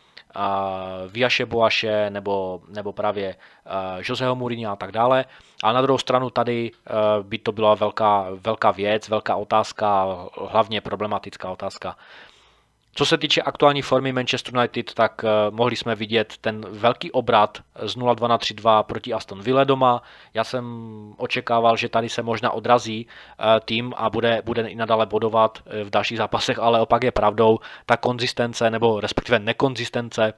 Viaše 1.09 1.46
Boaše 1.46 2.11
nebo, 2.11 2.61
nebo 2.68 2.92
právě 2.92 3.37
Joseho 4.09 4.35
Mourinho 4.37 4.72
a 4.72 4.76
tak 4.76 4.92
dále. 4.92 5.24
A 5.62 5.72
na 5.72 5.83
druhou 5.83 5.98
stranu 5.98 6.31
tady 6.31 6.70
eh, 6.70 6.92
by 7.22 7.38
to 7.38 7.52
byla 7.52 7.74
velká, 7.74 8.26
velká 8.31 8.70
věc, 8.70 9.09
velká 9.09 9.37
otázka, 9.37 10.07
hlavně 10.50 10.81
problematická 10.81 11.50
otázka. 11.50 11.96
Co 12.94 13.07
se 13.07 13.18
týče 13.18 13.42
aktuální 13.42 13.83
formy 13.83 14.12
Manchester 14.12 14.55
United, 14.57 14.94
tak 14.94 15.24
uh, 15.24 15.55
mohli 15.55 15.76
jsme 15.76 15.94
vidět 15.94 16.35
ten 16.40 16.66
velký 16.70 17.11
obrat 17.11 17.59
z 17.83 17.96
0-2 17.96 18.28
na 18.28 18.38
3-2 18.38 18.83
proti 18.83 19.12
Aston 19.12 19.42
Villa 19.42 19.64
doma. 19.64 20.02
Já 20.35 20.44
jsem 20.44 20.64
očekával, 21.16 21.76
že 21.76 21.88
tady 21.88 22.09
se 22.09 22.22
možná 22.22 22.50
odrazí 22.50 23.07
uh, 23.07 23.46
tým 23.64 23.94
a 23.96 24.11
bude, 24.11 24.42
bude 24.44 24.68
i 24.68 24.74
nadále 24.74 25.07
bodovat 25.07 25.59
uh, 25.66 25.88
v 25.88 25.90
dalších 25.90 26.18
zápasech, 26.18 26.59
ale 26.59 26.81
opak 26.81 27.05
je 27.05 27.11
pravdou, 27.11 27.59
ta 27.87 27.96
konzistence 27.96 28.70
nebo 28.70 29.00
respektive 29.00 29.38
nekonzistence 29.38 30.33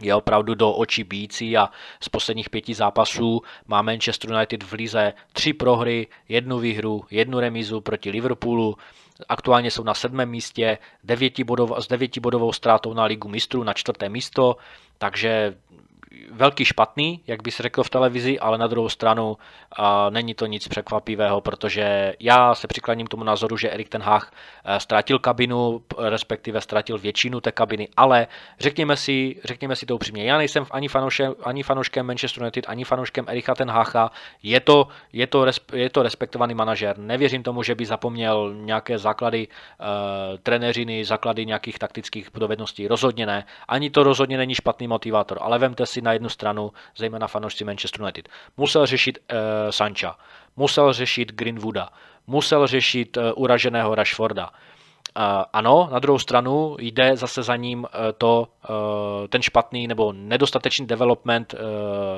je 0.00 0.14
opravdu 0.14 0.54
do 0.54 0.72
očí 0.72 1.04
bící 1.04 1.56
a 1.56 1.68
z 2.00 2.08
posledních 2.08 2.50
pěti 2.50 2.74
zápasů 2.74 3.42
má 3.66 3.82
Manchester 3.82 4.30
United 4.30 4.62
v 4.62 4.72
lize 4.72 5.12
tři 5.32 5.52
prohry, 5.52 6.06
jednu 6.28 6.58
výhru, 6.58 7.04
jednu 7.10 7.40
remízu 7.40 7.80
proti 7.80 8.10
Liverpoolu, 8.10 8.76
Aktuálně 9.28 9.70
jsou 9.70 9.82
na 9.82 9.94
sedmém 9.94 10.30
místě 10.30 10.78
devětibodov, 11.04 11.70
s 11.78 11.88
devětibodovou 11.88 12.52
ztrátou 12.52 12.94
na 12.94 13.04
ligu 13.04 13.28
mistrů 13.28 13.62
na 13.62 13.72
čtvrté 13.72 14.08
místo, 14.08 14.56
takže 14.98 15.56
velký 16.30 16.64
špatný, 16.64 17.20
jak 17.26 17.42
by 17.42 17.50
se 17.50 17.62
řekl 17.62 17.82
v 17.82 17.90
televizi, 17.90 18.38
ale 18.38 18.58
na 18.58 18.66
druhou 18.66 18.88
stranu 18.88 19.36
a 19.76 20.10
není 20.10 20.34
to 20.34 20.46
nic 20.46 20.68
překvapivého, 20.68 21.40
protože 21.40 22.14
já 22.20 22.54
se 22.54 22.66
přikláním 22.66 23.06
tomu 23.06 23.24
názoru, 23.24 23.56
že 23.56 23.70
Erik 23.70 23.88
ten 23.88 24.02
Hag 24.02 24.32
eh, 24.64 24.80
ztratil 24.80 25.18
kabinu, 25.18 25.82
respektive 25.98 26.60
ztratil 26.60 26.98
většinu 26.98 27.40
té 27.40 27.52
kabiny, 27.52 27.88
ale 27.96 28.26
řekněme 28.60 28.96
si, 28.96 29.40
řekněme 29.44 29.76
si 29.76 29.86
to 29.86 29.94
upřímně, 29.94 30.24
já 30.24 30.38
nejsem 30.38 30.66
ani 30.70 30.88
fanouškem, 30.88 31.34
ani 31.44 31.62
fanouškem 31.62 32.06
Manchester 32.06 32.42
United, 32.42 32.64
ani 32.68 32.84
fanouškem 32.84 33.24
Erika 33.28 33.54
ten 33.54 33.70
Hacha, 33.70 34.10
je 34.42 34.60
to, 34.60 34.88
je, 35.12 35.26
to, 35.26 35.46
je 35.72 35.90
to 35.90 36.02
respektovaný 36.02 36.54
manažer, 36.54 36.98
nevěřím 36.98 37.42
tomu, 37.42 37.62
že 37.62 37.74
by 37.74 37.86
zapomněl 37.86 38.54
nějaké 38.54 38.98
základy 38.98 39.48
uh, 39.48 39.86
trenéřiny, 40.42 41.04
základy 41.04 41.46
nějakých 41.46 41.78
taktických 41.78 42.28
dovedností, 42.34 42.88
rozhodně 42.88 43.26
ne, 43.26 43.44
ani 43.68 43.90
to 43.90 44.02
rozhodně 44.02 44.36
není 44.36 44.54
špatný 44.54 44.88
motivátor, 44.88 45.38
ale 45.40 45.58
vemte 45.58 45.86
si 45.86 46.02
na 46.04 46.12
jednu 46.12 46.28
stranu, 46.28 46.72
zejména 46.96 47.26
fanoušci 47.26 47.64
Manchester 47.64 48.02
United. 48.02 48.28
Musel 48.56 48.86
řešit 48.86 49.18
uh, 49.18 49.38
Sancha, 49.70 50.18
musel 50.56 50.92
řešit 50.92 51.32
Greenwooda, 51.32 51.88
musel 52.26 52.66
řešit 52.66 53.16
uh, 53.16 53.22
uraženého 53.36 53.94
Rashforda. 53.94 54.50
Uh, 54.50 55.22
ano, 55.52 55.88
na 55.92 55.98
druhou 55.98 56.18
stranu 56.18 56.76
jde 56.80 57.16
zase 57.16 57.42
za 57.42 57.56
ním 57.56 57.78
uh, 57.78 57.88
to, 58.18 58.48
uh, 58.68 59.26
ten 59.28 59.42
špatný 59.42 59.86
nebo 59.86 60.12
nedostatečný 60.12 60.86
development 60.86 61.54
uh, 61.54 61.60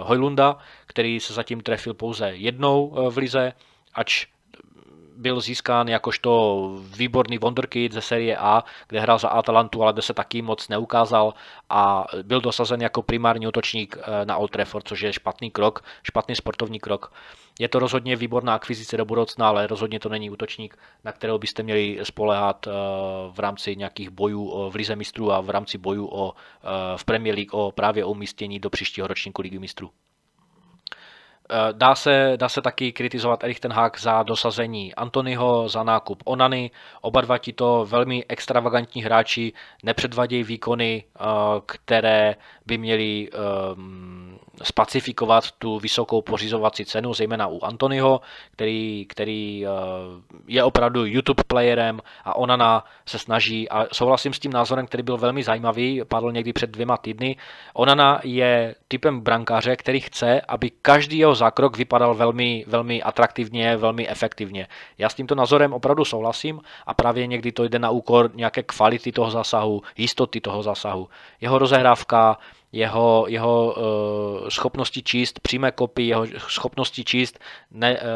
Hojlunda, 0.08 0.56
který 0.86 1.20
se 1.20 1.34
zatím 1.34 1.60
trefil 1.60 1.94
pouze 1.94 2.28
jednou 2.28 2.86
uh, 2.86 3.08
v 3.10 3.16
lize, 3.16 3.52
ač 3.94 4.26
byl 5.16 5.40
získán 5.40 5.88
jakožto 5.88 6.70
výborný 6.96 7.38
wonderkid 7.38 7.92
ze 7.92 8.00
série 8.00 8.36
A, 8.36 8.64
kde 8.88 9.00
hrál 9.00 9.18
za 9.18 9.28
Atalantu, 9.28 9.82
ale 9.82 9.92
kde 9.92 10.02
se 10.02 10.14
taky 10.14 10.42
moc 10.42 10.68
neukázal 10.68 11.34
a 11.70 12.06
byl 12.22 12.40
dosazen 12.40 12.82
jako 12.82 13.02
primární 13.02 13.46
útočník 13.46 13.98
eh, 13.98 14.24
na 14.24 14.36
Old 14.36 14.50
Trafford, 14.50 14.88
což 14.88 15.00
je 15.00 15.12
špatný 15.12 15.50
krok, 15.50 15.84
špatný 16.02 16.36
sportovní 16.36 16.80
krok. 16.80 17.12
Je 17.58 17.68
to 17.68 17.78
rozhodně 17.78 18.16
výborná 18.16 18.54
akvizice 18.54 18.96
do 18.96 19.04
budoucna, 19.04 19.48
ale 19.48 19.66
rozhodně 19.66 20.00
to 20.00 20.08
není 20.08 20.30
útočník, 20.30 20.78
na 21.04 21.12
kterého 21.12 21.38
byste 21.38 21.62
měli 21.62 21.98
spolehat 22.02 22.66
eh, 22.66 22.70
v 23.30 23.38
rámci 23.38 23.76
nějakých 23.76 24.10
bojů 24.10 24.70
v 24.70 24.74
Lize 24.74 24.96
mistrů 24.96 25.32
a 25.32 25.40
v 25.40 25.50
rámci 25.50 25.78
bojů 25.78 26.08
o, 26.12 26.32
eh, 26.32 26.68
v 26.96 27.04
Premier 27.04 27.34
League 27.34 27.54
o 27.54 27.72
právě 27.72 28.04
o 28.04 28.10
umístění 28.10 28.60
do 28.60 28.70
příštího 28.70 29.06
ročníku 29.06 29.42
Ligy 29.42 29.58
mistrů. 29.58 29.90
Eh, 31.50 31.72
dá 31.72 31.94
se, 31.94 32.32
dá 32.36 32.48
se 32.48 32.62
taky 32.62 32.92
kritizovat 32.92 33.44
Erich 33.44 33.60
ten 33.60 33.72
Hag 33.72 34.00
za 34.00 34.22
dosazení 34.22 34.94
Antonyho, 34.94 35.68
za 35.68 35.82
nákup 35.82 36.22
Onany. 36.24 36.70
Oba 37.00 37.20
dva 37.20 37.38
tito 37.38 37.86
velmi 37.88 38.24
extravagantní 38.28 39.02
hráči 39.02 39.52
nepředvadějí 39.82 40.44
výkony, 40.44 41.04
eh, 41.04 41.24
které 41.66 42.34
by 42.66 42.78
měly 42.78 43.28
ehm, 43.32 44.38
spacifikovat 44.62 45.50
tu 45.50 45.78
vysokou 45.78 46.22
pořizovací 46.22 46.84
cenu, 46.84 47.14
zejména 47.14 47.46
u 47.46 47.64
Antonyho, 47.64 48.20
který, 48.52 49.06
který 49.08 49.66
eh, 49.66 49.70
je 50.46 50.64
opravdu 50.64 51.04
YouTube 51.04 51.42
playerem 51.46 52.00
a 52.24 52.36
Onana 52.36 52.84
se 53.06 53.18
snaží, 53.18 53.68
a 53.68 53.86
souhlasím 53.92 54.32
s 54.32 54.38
tím 54.38 54.52
názorem, 54.52 54.86
který 54.86 55.02
byl 55.02 55.16
velmi 55.16 55.42
zajímavý, 55.42 56.02
padl 56.08 56.32
někdy 56.32 56.52
před 56.52 56.70
dvěma 56.70 56.96
týdny, 56.96 57.36
Onana 57.74 58.20
je 58.24 58.74
typem 58.88 59.20
brankáře, 59.20 59.76
který 59.76 60.00
chce, 60.00 60.40
aby 60.40 60.70
každý 60.70 61.18
jeho 61.18 61.35
zákrok 61.36 61.76
vypadal 61.76 62.14
velmi, 62.14 62.64
velmi 62.68 63.02
atraktivně, 63.02 63.76
velmi 63.76 64.08
efektivně. 64.08 64.68
Já 64.98 65.08
s 65.08 65.14
tímto 65.14 65.34
názorem 65.34 65.72
opravdu 65.72 66.04
souhlasím 66.04 66.60
a 66.86 66.94
právě 66.94 67.26
někdy 67.26 67.52
to 67.52 67.64
jde 67.64 67.78
na 67.78 67.90
úkor 67.90 68.30
nějaké 68.34 68.62
kvality 68.62 69.12
toho 69.12 69.30
zásahu, 69.30 69.82
jistoty 69.96 70.40
toho 70.40 70.62
zásahu. 70.62 71.08
Jeho 71.40 71.58
rozehrávka 71.58 72.38
jeho, 72.72 73.24
jeho 73.28 73.74
uh, 73.76 74.48
schopnosti 74.48 75.02
číst 75.02 75.40
přímé 75.40 75.72
kopy, 75.72 76.02
jeho 76.02 76.26
schopnosti 76.38 77.04
číst 77.04 77.38
ne, 77.70 78.00
uh, 78.00 78.06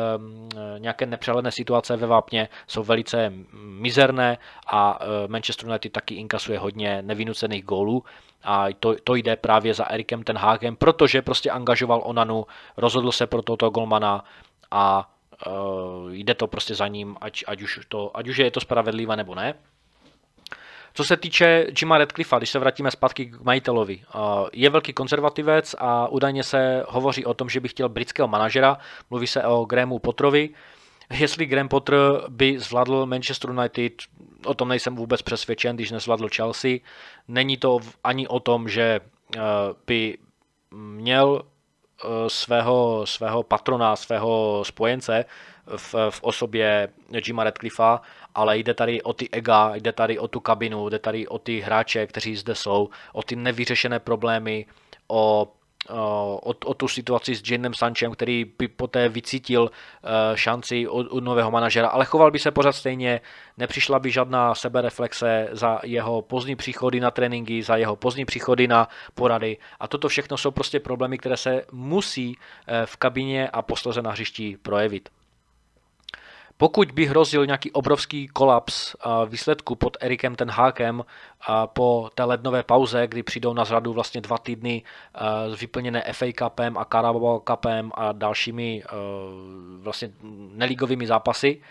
nějaké 0.79 1.07
nepřehledné 1.07 1.53
situace 1.53 1.97
ve 1.97 2.07
vápně 2.07 2.49
jsou 2.67 2.83
velice 2.83 3.33
mizerné 3.53 4.39
a 4.67 5.01
uh, 5.01 5.07
Manchester 5.29 5.69
United 5.69 5.93
taky 5.93 6.15
inkasuje 6.15 6.59
hodně 6.59 7.03
nevinucených 7.03 7.65
gólů 7.65 8.05
a 8.43 8.67
to, 8.81 8.97
to 9.05 9.15
jde 9.15 9.37
právě 9.37 9.75
za 9.75 9.85
Erikem 9.85 10.23
ten 10.23 10.39
Hákem, 10.39 10.77
protože 10.77 11.23
prostě 11.23 11.51
angažoval 11.51 12.03
Onanu, 12.05 12.47
rozhodl 12.77 13.13
se 13.13 13.27
pro 13.27 13.43
toto 13.43 13.71
golmana 13.71 14.25
a 14.71 15.11
uh, 15.47 16.13
jde 16.13 16.35
to 16.35 16.47
prostě 16.47 16.75
za 16.75 16.89
ním, 16.89 17.17
ať, 17.21 17.45
ať, 17.47 17.63
už 17.63 17.81
to, 17.89 18.17
ať 18.17 18.29
už 18.29 18.37
je 18.37 18.51
to 18.51 18.61
spravedlivé 18.61 19.17
nebo 19.17 19.35
ne. 19.35 19.55
Co 20.95 21.05
se 21.05 21.17
týče 21.17 21.67
Jima 21.81 21.99
Radcliffa, 21.99 22.39
když 22.39 22.51
se 22.51 22.59
vrátíme 22.59 22.91
zpátky 22.91 23.27
k 23.27 23.41
majitelovi, 23.41 24.03
je 24.53 24.71
velký 24.71 24.93
konzervativec 24.93 25.75
a 25.79 26.09
údajně 26.09 26.43
se 26.43 26.85
hovoří 26.89 27.25
o 27.25 27.35
tom, 27.35 27.49
že 27.49 27.61
by 27.61 27.69
chtěl 27.69 27.89
britského 27.89 28.29
manažera, 28.29 28.79
mluví 29.11 29.27
se 29.27 29.45
o 29.45 29.65
Grahamu 29.65 29.99
Potterovi. 29.99 30.51
Jestli 31.11 31.47
Graham 31.47 31.69
Potter 31.69 31.97
by 32.29 32.59
zvládl 32.59 33.07
Manchester 33.07 33.51
United, 33.51 33.93
o 34.47 34.55
tom 34.55 34.69
nejsem 34.69 34.97
vůbec 34.97 35.23
přesvědčen, 35.23 35.77
když 35.77 35.91
nezvládl 35.91 36.29
Chelsea. 36.37 36.79
Není 37.29 37.57
to 37.57 37.79
ani 38.05 38.29
o 38.29 38.41
tom, 38.41 38.69
že 38.69 39.01
by 39.87 40.19
měl 40.71 41.43
svého, 42.29 43.07
svého 43.07 43.43
patrona, 43.43 43.97
svého 43.97 44.63
spojence 44.67 45.25
v, 45.77 45.95
v 46.11 46.23
osobě 46.23 46.89
Jima 47.27 47.45
Radcliffa, 47.45 48.01
ale 48.35 48.59
jde 48.59 48.75
tady 48.75 49.03
o 49.03 49.13
ty 49.13 49.29
ega, 49.31 49.75
jde 49.75 49.93
tady 49.93 50.19
o 50.19 50.29
tu 50.29 50.41
kabinu, 50.41 50.89
jde 50.89 50.99
tady 50.99 51.29
o 51.29 51.39
ty 51.39 51.61
hráče, 51.61 52.07
kteří 52.07 52.37
zde 52.37 52.55
jsou, 52.55 52.89
o 53.13 53.23
ty 53.23 53.37
nevyřešené 53.37 53.99
problémy, 53.99 54.67
o 55.09 55.53
o, 55.93 56.41
o 56.65 56.75
tu 56.75 56.89
situaci 56.89 57.35
s 57.35 57.51
Janem 57.51 57.75
Sanchem, 57.75 58.13
který 58.13 58.45
by 58.59 58.69
poté 58.69 59.09
vycítil 59.09 59.71
šanci 60.35 60.89
od, 60.89 61.07
od 61.11 61.25
nového 61.25 61.51
manažera, 61.51 61.89
ale 61.89 62.05
choval 62.05 62.31
by 62.31 62.39
se 62.39 62.51
pořád 62.51 62.73
stejně, 62.73 63.21
nepřišla 63.59 63.99
by 63.99 64.11
žádná 64.11 64.55
sebereflexe 64.55 65.49
za 65.53 65.81
jeho 65.85 66.23
pozdní 66.23 66.57
příchody 66.57 67.01
na 67.01 67.11
tréninky, 67.11 67.63
za 67.63 67.77
jeho 67.77 67.97
pozdní 67.97 68.25
příchody 68.25 68.69
na 68.69 68.89
porady 69.15 69.57
a 69.81 69.89
toto 69.89 70.09
všechno 70.09 70.37
jsou 70.37 70.51
prostě 70.51 70.81
problémy, 70.81 71.19
které 71.19 71.37
se 71.37 71.63
musí 71.73 72.37
v 72.85 72.97
kabině 72.97 73.49
a 73.49 73.63
posledně 73.63 74.03
na 74.03 74.11
hřišti 74.11 74.57
projevit. 74.63 75.09
Pokud 76.61 76.93
by 76.93 77.07
hrozil 77.07 77.47
nějaký 77.47 77.73
obrovský 77.73 78.29
kolaps 78.29 78.97
výsledku 79.27 79.75
pod 79.75 79.97
Erikem 80.01 80.35
ten 80.37 80.51
Hákem 80.51 81.05
po 81.67 82.11
té 82.15 82.25
lednové 82.25 82.63
pauze, 82.63 83.07
kdy 83.07 83.23
přijdou 83.23 83.53
na 83.53 83.65
zradu 83.65 83.93
vlastně 83.93 84.21
dva 84.21 84.39
týdny 84.39 84.83
vyplněné 85.61 86.05
FA 86.13 86.27
Cupem 86.39 86.79
a 86.79 86.85
Carabao 86.85 87.43
Cupem 87.51 87.91
a 87.95 88.13
dalšími 88.13 88.83
vlastně 89.81 90.11
nelígovými 90.55 91.07
zápasy, 91.07 91.63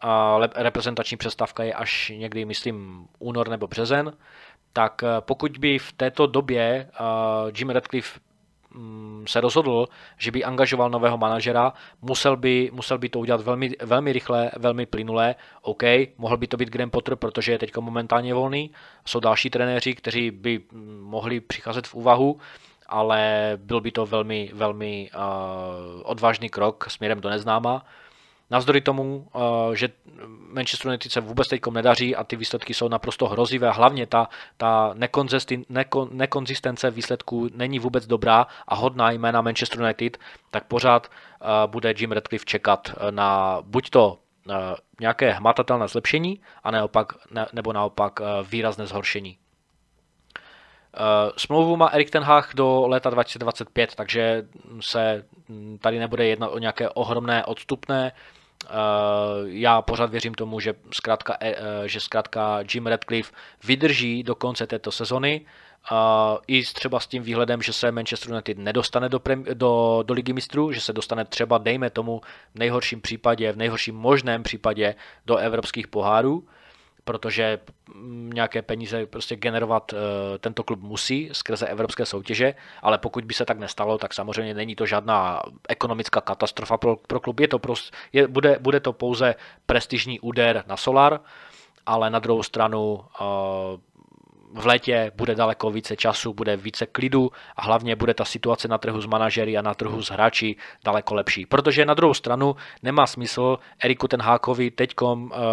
a 0.00 0.38
reprezentační 0.54 1.16
přestávka 1.16 1.62
je 1.62 1.74
až 1.74 2.12
někdy, 2.16 2.44
myslím, 2.44 3.06
únor 3.18 3.48
nebo 3.48 3.66
březen, 3.66 4.12
tak 4.72 5.04
pokud 5.20 5.58
by 5.58 5.78
v 5.78 5.92
této 5.92 6.26
době 6.26 6.90
Jim 7.58 7.70
Radcliffe 7.70 8.20
se 9.26 9.40
rozhodl, 9.40 9.86
že 10.18 10.30
by 10.30 10.44
angažoval 10.44 10.90
nového 10.90 11.18
manažera, 11.18 11.72
musel 12.02 12.36
by, 12.36 12.70
musel 12.72 12.98
by 12.98 13.08
to 13.08 13.18
udělat 13.18 13.40
velmi, 13.40 13.70
velmi 13.82 14.12
rychle, 14.12 14.50
velmi 14.56 14.86
plynulé. 14.86 15.34
OK, 15.62 15.82
mohl 16.18 16.36
by 16.36 16.46
to 16.46 16.56
být 16.56 16.70
Graham 16.70 16.90
Potter, 16.90 17.16
protože 17.16 17.52
je 17.52 17.58
teď 17.58 17.76
momentálně 17.76 18.34
volný. 18.34 18.70
Jsou 19.06 19.20
další 19.20 19.50
trenéři, 19.50 19.94
kteří 19.94 20.30
by 20.30 20.60
mm, 20.72 21.00
mohli 21.02 21.40
přicházet 21.40 21.86
v 21.86 21.94
úvahu, 21.94 22.38
ale 22.86 23.52
byl 23.56 23.80
by 23.80 23.90
to 23.90 24.06
velmi, 24.06 24.50
velmi 24.54 25.10
uh, 25.14 25.20
odvážný 26.04 26.48
krok 26.48 26.90
směrem 26.90 27.20
do 27.20 27.30
neznáma. 27.30 27.84
Navzdory 28.50 28.80
tomu, 28.80 29.28
eh, 29.34 29.76
že 29.76 29.88
Manchester 30.28 30.88
United 30.88 31.12
se 31.12 31.20
vůbec 31.20 31.48
teď 31.48 31.60
nedaří 31.70 32.16
a 32.16 32.24
ty 32.24 32.36
výsledky 32.36 32.74
jsou 32.74 32.88
naprosto 32.88 33.26
hrozivé 33.26 33.70
hlavně 33.70 34.06
ta, 34.06 34.28
ta 34.56 34.94
nekonzistence 36.10 36.90
výsledků 36.90 37.48
není 37.54 37.78
vůbec 37.78 38.06
dobrá 38.06 38.46
a 38.68 38.74
hodná 38.74 39.10
jména 39.10 39.40
Manchester 39.40 39.80
United, 39.80 40.18
tak 40.50 40.64
pořád 40.64 41.06
eh, 41.08 41.46
bude 41.66 41.94
Jim 41.98 42.12
Radcliffe 42.12 42.44
čekat 42.44 42.88
eh, 42.88 43.12
na 43.12 43.58
buď 43.62 43.90
to 43.90 44.18
nějaké 45.00 45.32
hmatatelné 45.32 45.88
zlepšení, 45.88 46.40
a 46.64 46.70
neopak, 46.70 47.12
ne, 47.30 47.46
nebo 47.52 47.72
naopak 47.72 48.20
výrazné 48.42 48.86
zhoršení. 48.86 49.38
Smlouvu 51.36 51.76
má 51.76 51.86
Erik 51.86 52.10
Ten 52.10 52.22
Hag 52.22 52.54
do 52.54 52.86
léta 52.86 53.10
2025, 53.10 53.94
takže 53.94 54.42
se 54.80 55.24
tady 55.80 55.98
nebude 55.98 56.26
jednat 56.26 56.48
o 56.48 56.58
nějaké 56.58 56.88
ohromné 56.88 57.44
odstupné. 57.44 58.12
Já 59.46 59.82
pořád 59.82 60.10
věřím 60.10 60.34
tomu, 60.34 60.60
že 60.60 60.74
zkrátka, 60.94 61.36
e, 61.40 61.54
e, 61.54 61.88
že 61.88 62.00
zkrátka 62.00 62.60
Jim 62.74 62.86
Radcliffe 62.86 63.32
vydrží 63.64 64.22
do 64.22 64.34
konce 64.34 64.66
této 64.66 64.92
sezony. 64.92 65.46
I 66.46 66.62
třeba 66.62 67.00
s 67.00 67.06
tím 67.06 67.22
výhledem, 67.22 67.62
že 67.62 67.72
se 67.72 67.92
Manchester 67.92 68.30
United 68.30 68.58
nedostane 68.58 69.08
do, 69.08 69.20
prem, 69.20 69.44
do, 69.54 70.02
do 70.06 70.14
ligy 70.14 70.32
mistrů, 70.32 70.72
že 70.72 70.80
se 70.80 70.92
dostane 70.92 71.24
třeba, 71.24 71.58
dejme 71.58 71.90
tomu, 71.90 72.20
v 72.54 72.58
nejhorším 72.58 73.00
případě, 73.00 73.52
v 73.52 73.56
nejhorším 73.56 73.96
možném 73.96 74.42
případě 74.42 74.94
do 75.26 75.36
evropských 75.36 75.88
pohárů 75.88 76.48
protože 77.04 77.58
nějaké 78.34 78.62
peníze 78.62 79.06
prostě 79.06 79.36
generovat 79.36 79.92
uh, 79.92 79.98
tento 80.40 80.62
klub 80.62 80.80
musí 80.82 81.28
skrze 81.32 81.66
evropské 81.66 82.06
soutěže, 82.06 82.54
ale 82.82 82.98
pokud 82.98 83.24
by 83.24 83.34
se 83.34 83.44
tak 83.44 83.58
nestalo, 83.58 83.98
tak 83.98 84.14
samozřejmě 84.14 84.54
není 84.54 84.76
to 84.76 84.86
žádná 84.86 85.40
ekonomická 85.68 86.20
katastrofa 86.20 86.76
pro, 86.76 86.96
pro 86.96 87.20
klub. 87.20 87.40
Je 87.40 87.48
to 87.48 87.58
prostě, 87.58 87.96
je, 88.12 88.28
bude, 88.28 88.58
bude 88.60 88.80
to 88.80 88.92
pouze 88.92 89.34
prestižní 89.66 90.20
úder 90.20 90.64
na 90.66 90.76
Solar, 90.76 91.20
ale 91.86 92.10
na 92.10 92.18
druhou 92.18 92.42
stranu 92.42 92.94
uh, 92.94 93.80
v 94.54 94.66
létě 94.66 95.12
bude 95.16 95.34
daleko 95.34 95.70
více 95.70 95.96
času, 95.96 96.34
bude 96.34 96.56
více 96.56 96.86
klidu 96.86 97.30
a 97.56 97.62
hlavně 97.62 97.96
bude 97.96 98.14
ta 98.14 98.24
situace 98.24 98.68
na 98.68 98.78
trhu 98.78 99.00
s 99.00 99.06
manažery 99.06 99.56
a 99.56 99.62
na 99.62 99.74
trhu 99.74 100.02
s 100.02 100.10
hráči 100.10 100.56
daleko 100.84 101.14
lepší. 101.14 101.46
Protože 101.46 101.84
na 101.84 101.94
druhou 101.94 102.14
stranu 102.14 102.56
nemá 102.82 103.06
smysl 103.06 103.58
Eriku 103.78 104.08
Tenhákovi 104.08 104.70
teď 104.70 104.94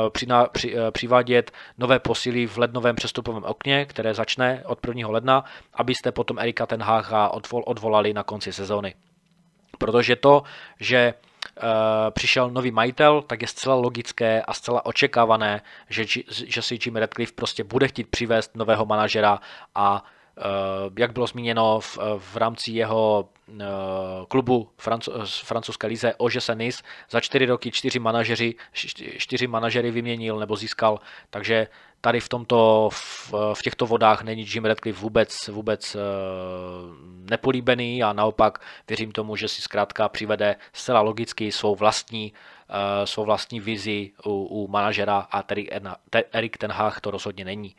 při, 0.10 0.28
při, 0.52 0.76
eh, 0.78 0.92
přivádět 0.92 1.52
nové 1.78 2.00
posily 2.00 2.48
v 2.48 2.58
lednovém 2.58 2.96
přestupovém 2.96 3.44
okně, 3.44 3.86
které 3.86 4.14
začne 4.14 4.64
od 4.66 4.80
1. 4.80 5.12
ledna, 5.12 5.44
abyste 5.74 6.12
potom 6.12 6.40
Erika 6.40 6.66
Tenháka 6.66 7.30
odvol, 7.30 7.64
odvolali 7.66 8.14
na 8.14 8.24
konci 8.24 8.54
sezóny. 8.54 8.94
Protože 9.78 10.16
to, 10.16 10.44
že 10.80 11.14
Eh, 11.14 11.31
přišel 12.10 12.50
nový 12.50 12.72
majitel, 12.72 13.22
tak 13.22 13.42
je 13.42 13.48
zcela 13.48 13.76
logické 13.76 14.42
a 14.42 14.54
zcela 14.54 14.86
očekávané, 14.86 15.62
že, 15.90 16.06
že 16.30 16.62
si 16.62 16.80
Jim 16.86 16.96
Radcliffe 16.96 17.34
prostě 17.36 17.64
bude 17.64 17.88
chtít 17.88 18.08
přivést 18.08 18.56
nového 18.56 18.86
manažera 18.86 19.40
a 19.76 20.04
eh, 20.06 20.21
jak 20.98 21.12
bylo 21.12 21.28
zmíněno 21.28 21.80
v, 21.80 21.98
v 22.18 22.38
rámci 22.38 22.72
jeho 22.72 23.30
eh, 23.50 23.66
klubu 24.28 24.70
z 25.24 25.40
francouzské 25.40 25.88
lize 25.88 26.14
Ože 26.18 26.40
Nice, 26.54 26.84
za 27.10 27.20
čtyři 27.20 27.46
roky 27.46 27.72
čtyři 27.72 28.00
manažeři, 28.00 28.56
čtyři 29.18 29.48
manažery 29.48 29.92
vyměnil 29.92 30.40
nebo 30.40 30.56
získal, 30.56 31.00
takže 31.30 31.68
tady 32.02 32.20
v, 32.20 32.30
tomto, 32.30 32.90
v, 32.94 33.34
v 33.54 33.62
těchto 33.62 33.86
vodách 33.86 34.24
není 34.24 34.46
Jim 34.54 34.66
Radcliffe 34.66 35.02
vůbec, 35.02 35.48
vůbec 35.48 35.96
uh, 35.96 36.02
nepolíbený 37.30 38.04
a 38.04 38.14
naopak 38.14 38.62
věřím 38.88 39.12
tomu, 39.12 39.36
že 39.36 39.48
si 39.48 39.62
zkrátka 39.62 40.10
přivede 40.10 40.56
zcela 40.74 41.02
logicky 41.02 41.52
svou 41.52 41.76
vlastní, 41.76 42.34
svou 43.06 43.26
vlastní 43.26 43.60
vizi 43.60 44.12
u, 44.26 44.30
u 44.30 44.68
manažera 44.68 45.28
a 45.32 45.44
tedy 45.44 45.70
Erik 46.32 46.58
Ten 46.58 46.72
Hag 46.72 47.02
to 47.02 47.12
rozhodně 47.12 47.46
není. 47.46 47.76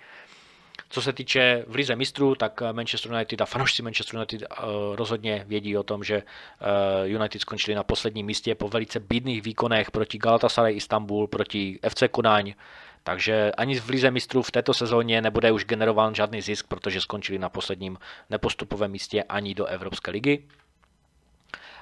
Co 0.92 1.02
se 1.02 1.12
týče 1.12 1.64
v 1.66 1.74
Lize 1.74 1.96
mistrů, 1.96 2.34
tak 2.34 2.62
Manchester 2.72 3.12
United 3.12 3.40
a 3.40 3.46
fanoušci 3.46 3.82
Manchester 3.82 4.16
United 4.16 4.42
uh, 4.42 4.96
rozhodně 4.96 5.44
vědí 5.48 5.76
o 5.76 5.82
tom, 5.82 6.04
že 6.04 6.22
uh, 6.22 7.10
United 7.10 7.40
skončili 7.40 7.74
na 7.74 7.82
posledním 7.82 8.26
místě 8.26 8.54
po 8.54 8.68
velice 8.68 9.00
bídných 9.00 9.42
výkonech 9.42 9.90
proti 9.90 10.18
Galatasaray 10.18 10.74
Istanbul, 10.74 11.26
proti 11.26 11.78
FC 11.88 12.02
Kodaň, 12.10 12.54
takže 13.02 13.52
ani 13.56 13.80
v 13.80 13.88
Lize 13.88 14.10
mistrů 14.10 14.42
v 14.42 14.50
této 14.50 14.74
sezóně 14.74 15.22
nebude 15.22 15.52
už 15.52 15.64
generován 15.64 16.14
žádný 16.14 16.40
zisk, 16.40 16.66
protože 16.68 17.00
skončili 17.00 17.38
na 17.38 17.48
posledním 17.48 17.98
nepostupovém 18.30 18.90
místě 18.90 19.22
ani 19.22 19.54
do 19.54 19.66
Evropské 19.66 20.10
ligy. 20.10 20.44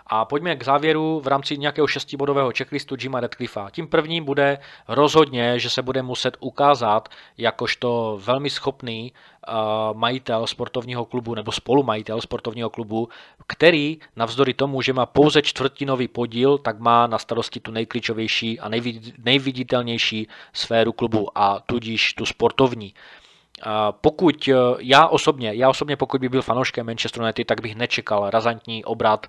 A 0.06 0.24
pojďme 0.24 0.56
k 0.56 0.64
závěru 0.64 1.20
v 1.20 1.26
rámci 1.26 1.58
nějakého 1.58 1.86
šestibodového 1.86 2.52
checklistu 2.56 2.96
Jima 3.00 3.20
Radcliffa. 3.20 3.70
Tím 3.70 3.88
prvním 3.88 4.24
bude 4.24 4.58
rozhodně, 4.88 5.58
že 5.58 5.70
se 5.70 5.82
bude 5.82 6.02
muset 6.02 6.36
ukázat 6.40 7.08
jakožto 7.38 8.20
velmi 8.24 8.50
schopný 8.50 9.12
uh, 9.12 9.98
majitel 9.98 10.46
sportovního 10.46 11.04
klubu 11.04 11.34
nebo 11.34 11.52
spolumajitel 11.52 12.20
sportovního 12.20 12.70
klubu, 12.70 13.08
který 13.46 13.98
navzdory 14.16 14.54
tomu, 14.54 14.82
že 14.82 14.92
má 14.92 15.06
pouze 15.06 15.42
čtvrtinový 15.42 16.08
podíl, 16.08 16.58
tak 16.58 16.78
má 16.78 17.06
na 17.06 17.18
starosti 17.18 17.60
tu 17.60 17.70
nejklíčovější 17.70 18.60
a 18.60 18.68
nejviditelnější 19.18 20.28
sféru 20.52 20.92
klubu 20.92 21.38
a 21.38 21.60
tudíž 21.60 22.14
tu 22.14 22.26
sportovní. 22.26 22.94
Pokud 23.90 24.48
já 24.78 25.06
osobně, 25.06 25.54
já 25.54 25.68
osobně 25.68 25.96
pokud 25.96 26.20
by 26.20 26.28
byl 26.28 26.42
fanouškem 26.42 26.86
Manchester 26.86 27.22
United, 27.22 27.46
tak 27.46 27.60
bych 27.60 27.76
nečekal 27.76 28.30
razantní 28.30 28.84
obrat 28.84 29.26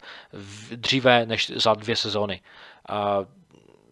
dříve 0.75 1.25
než 1.25 1.51
za 1.55 1.73
dvě 1.73 1.95
sezóny. 1.95 2.41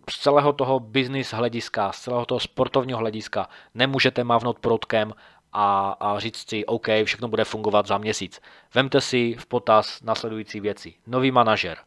Z 0.09 0.19
celého 0.19 0.53
toho 0.53 0.79
business 0.79 1.33
hlediska, 1.33 1.91
z 1.91 1.99
celého 1.99 2.25
toho 2.25 2.39
sportovního 2.39 2.99
hlediska 2.99 3.49
nemůžete 3.73 4.23
mávnout 4.23 4.59
proutkem 4.59 5.13
a, 5.53 5.95
a 5.99 6.19
říct 6.19 6.49
si, 6.49 6.65
OK, 6.65 6.87
všechno 7.03 7.27
bude 7.27 7.43
fungovat 7.43 7.87
za 7.87 7.97
měsíc. 7.97 8.41
Vemte 8.73 9.01
si 9.01 9.35
v 9.39 9.45
potaz 9.45 10.01
nasledující 10.01 10.59
věci. 10.59 10.93
Nový 11.07 11.31
manažer, 11.31 11.77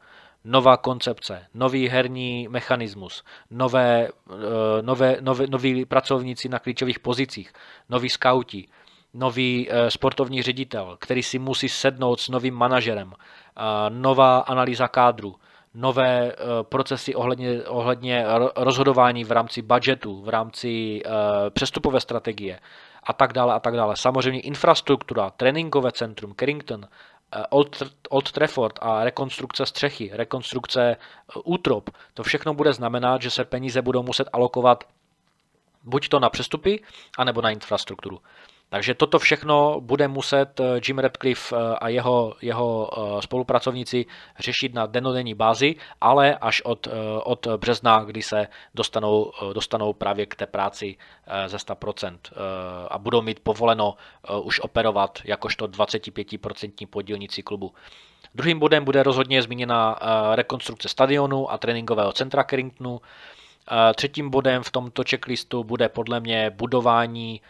nová 0.45 0.76
koncepce, 0.76 1.47
nový 1.55 1.88
herní 1.88 2.49
mechanismus, 2.51 3.24
nové, 3.51 4.09
eh, 4.09 4.82
nové, 4.82 5.16
nové, 5.20 5.47
noví 5.47 5.84
pracovníci 5.84 6.49
na 6.49 6.59
klíčových 6.59 6.99
pozicích, 6.99 7.53
noví 7.88 8.09
skauti, 8.09 8.68
nový 9.14 9.68
eh, 9.70 9.90
sportovní 9.90 10.43
ředitel, 10.43 10.97
který 11.01 11.22
si 11.22 11.38
musí 11.38 11.68
sednout 11.68 12.20
s 12.20 12.28
novým 12.28 12.55
manažerem, 12.55 13.12
nová 13.88 14.38
analýza 14.38 14.88
kádru, 14.88 15.34
nové 15.74 16.32
eh, 16.32 16.36
procesy 16.62 17.14
ohledně, 17.14 17.62
ohledně 17.62 18.24
rozhodování 18.57 19.24
v 19.24 19.32
rámci 19.32 19.62
budgetu, 19.62 20.22
v 20.22 20.28
rámci 20.28 21.03
přestupové 21.51 22.01
strategie 22.01 22.59
a 23.03 23.12
tak 23.12 23.32
dále 23.32 23.55
a 23.55 23.61
tak 23.61 23.74
dále. 23.74 23.97
Samozřejmě 23.97 24.40
infrastruktura, 24.40 25.30
tréninkové 25.30 25.93
centrum, 25.93 26.34
Carrington, 26.40 26.86
Old, 27.51 27.83
Old 28.09 28.33
Trafford 28.33 28.78
a 28.83 29.05
rekonstrukce 29.05 29.66
střechy, 29.66 30.11
rekonstrukce 30.12 30.83
eh, 30.91 30.97
útrop, 31.45 31.91
to 32.14 32.22
všechno 32.22 32.55
bude 32.55 32.72
znamenat, 32.72 33.22
že 33.22 33.30
se 33.30 33.45
peníze 33.45 33.83
budou 33.83 34.03
muset 34.03 34.28
alokovat 34.33 34.85
buď 35.85 36.09
to 36.09 36.20
na 36.20 36.30
přestupy, 36.30 36.76
anebo 37.18 37.43
na 37.43 37.51
infrastrukturu. 37.51 38.20
Takže 38.73 38.95
toto 38.95 39.18
všechno 39.18 39.81
bude 39.81 40.09
muset 40.09 40.61
eh, 40.61 40.81
Jim 40.87 40.99
Radcliffe 40.99 41.57
eh, 41.57 41.77
a 41.81 41.89
jeho, 41.89 42.35
jeho 42.43 42.91
eh, 42.91 43.23
spolupracovníci 43.23 44.07
řešit 44.39 44.75
na 44.75 44.87
denodenní 44.87 45.35
bázi, 45.35 45.77
ale 46.01 46.37
až 46.37 46.62
od, 46.62 46.89
od 47.25 47.47
března, 47.57 48.05
kdy 48.05 48.23
se 48.23 48.49
dostanou, 48.75 49.33
dostanou 49.53 49.93
právě 49.93 50.27
k 50.27 50.35
té 50.35 50.47
práci 50.47 50.97
ze 51.47 51.57
100% 51.57 52.18
a 52.91 52.99
budou 52.99 53.23
mít 53.23 53.41
povoleno 53.41 53.95
už 54.43 54.61
operovat 54.61 55.18
jakožto 55.25 55.66
25% 55.66 56.87
podílníci 56.87 57.43
klubu. 57.43 57.73
Druhým 58.35 58.59
bodem 58.59 58.85
bude 58.85 59.03
rozhodně 59.03 59.43
zmíněna 59.43 59.99
rekonstrukce 60.35 60.89
stadionu 60.89 61.53
a 61.53 61.59
tréninkového 61.59 62.12
centra 62.12 62.45
Carringtonu. 62.45 63.01
Třetím 63.95 64.31
bodem 64.31 64.62
v 64.62 64.70
tomto 64.70 65.03
checklistu 65.11 65.64
bude 65.64 65.89
podle 65.89 66.20
mě 66.20 66.51
budování 66.51 67.41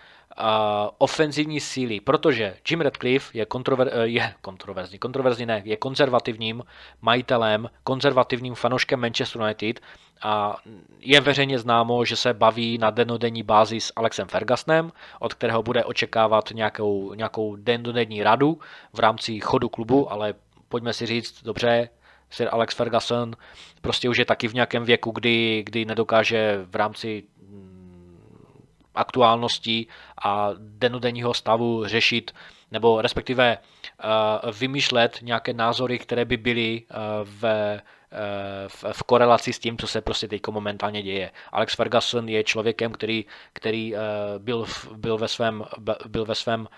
ofenzivní 0.99 1.61
síly, 1.61 2.01
protože 2.01 2.57
Jim 2.71 2.81
Radcliffe 2.81 3.39
je, 3.39 3.47
kontrover, 3.47 3.91
eh, 3.93 4.07
je 4.07 4.35
kontroverzní, 4.41 4.99
kontroverzní 4.99 5.47
ne, 5.47 5.63
je 5.65 5.77
konzervativním 5.77 6.63
majitelem, 7.03 7.71
konzervativním 7.85 8.55
fanouškem 8.55 9.01
Manchester 9.01 9.43
United 9.43 9.81
a 10.23 10.57
je 11.01 11.21
veřejně 11.21 11.59
známo, 11.59 12.05
že 12.05 12.17
se 12.17 12.35
baví 12.35 12.79
na 12.79 12.91
denodenní 12.91 13.43
bázi 13.43 13.81
s 13.81 13.93
Alexem 13.97 14.29
Fergusonem, 14.29 14.93
od 15.19 15.35
kterého 15.35 15.63
bude 15.63 15.85
očekávat 15.85 16.51
nějakou, 16.55 17.15
nějakou 17.15 17.57
denodenní 17.57 18.23
radu 18.23 18.59
v 18.93 18.99
rámci 18.99 19.41
chodu 19.41 19.69
klubu, 19.69 20.13
ale 20.13 20.35
pojďme 20.69 20.93
si 20.93 21.07
říct, 21.07 21.43
dobře, 21.43 21.89
Sir 22.31 22.49
Alex 22.53 22.75
Ferguson 22.75 23.37
prostě 23.81 24.09
už 24.09 24.19
je 24.19 24.25
taky 24.25 24.49
v 24.49 24.55
nějakém 24.55 24.85
věku, 24.85 25.11
kdy, 25.11 25.63
kdy 25.67 25.85
nedokáže 25.85 26.61
v 26.71 26.77
rámci 26.77 27.23
aktuálností 28.95 29.89
a 30.25 30.51
denodenního 30.59 31.35
stavu 31.35 31.85
řešit 31.87 32.31
nebo 32.71 33.03
respektive 33.03 33.59
uh, 33.59 34.51
vymýšlet 34.51 35.19
nějaké 35.23 35.53
názory, 35.53 35.99
které 35.99 36.25
by 36.25 36.37
byly 36.37 36.83
uh, 36.83 36.97
v, 37.25 37.43
v, 38.69 38.85
v 38.93 39.03
korelaci 39.03 39.53
s 39.53 39.59
tím, 39.59 39.79
co 39.79 39.87
se 39.87 40.01
prostě 40.01 40.29
teď 40.29 40.41
momentálně 40.51 41.03
děje. 41.03 41.31
Alex 41.53 41.75
Ferguson 41.75 42.29
je 42.29 42.45
člověkem, 42.45 42.93
který, 42.93 43.25
který 43.53 43.95
byl, 44.39 44.67
byl 44.97 45.19
ve 45.19 45.29
svém, 45.29 45.65
byl 46.09 46.25
ve 46.25 46.35
svém 46.35 46.69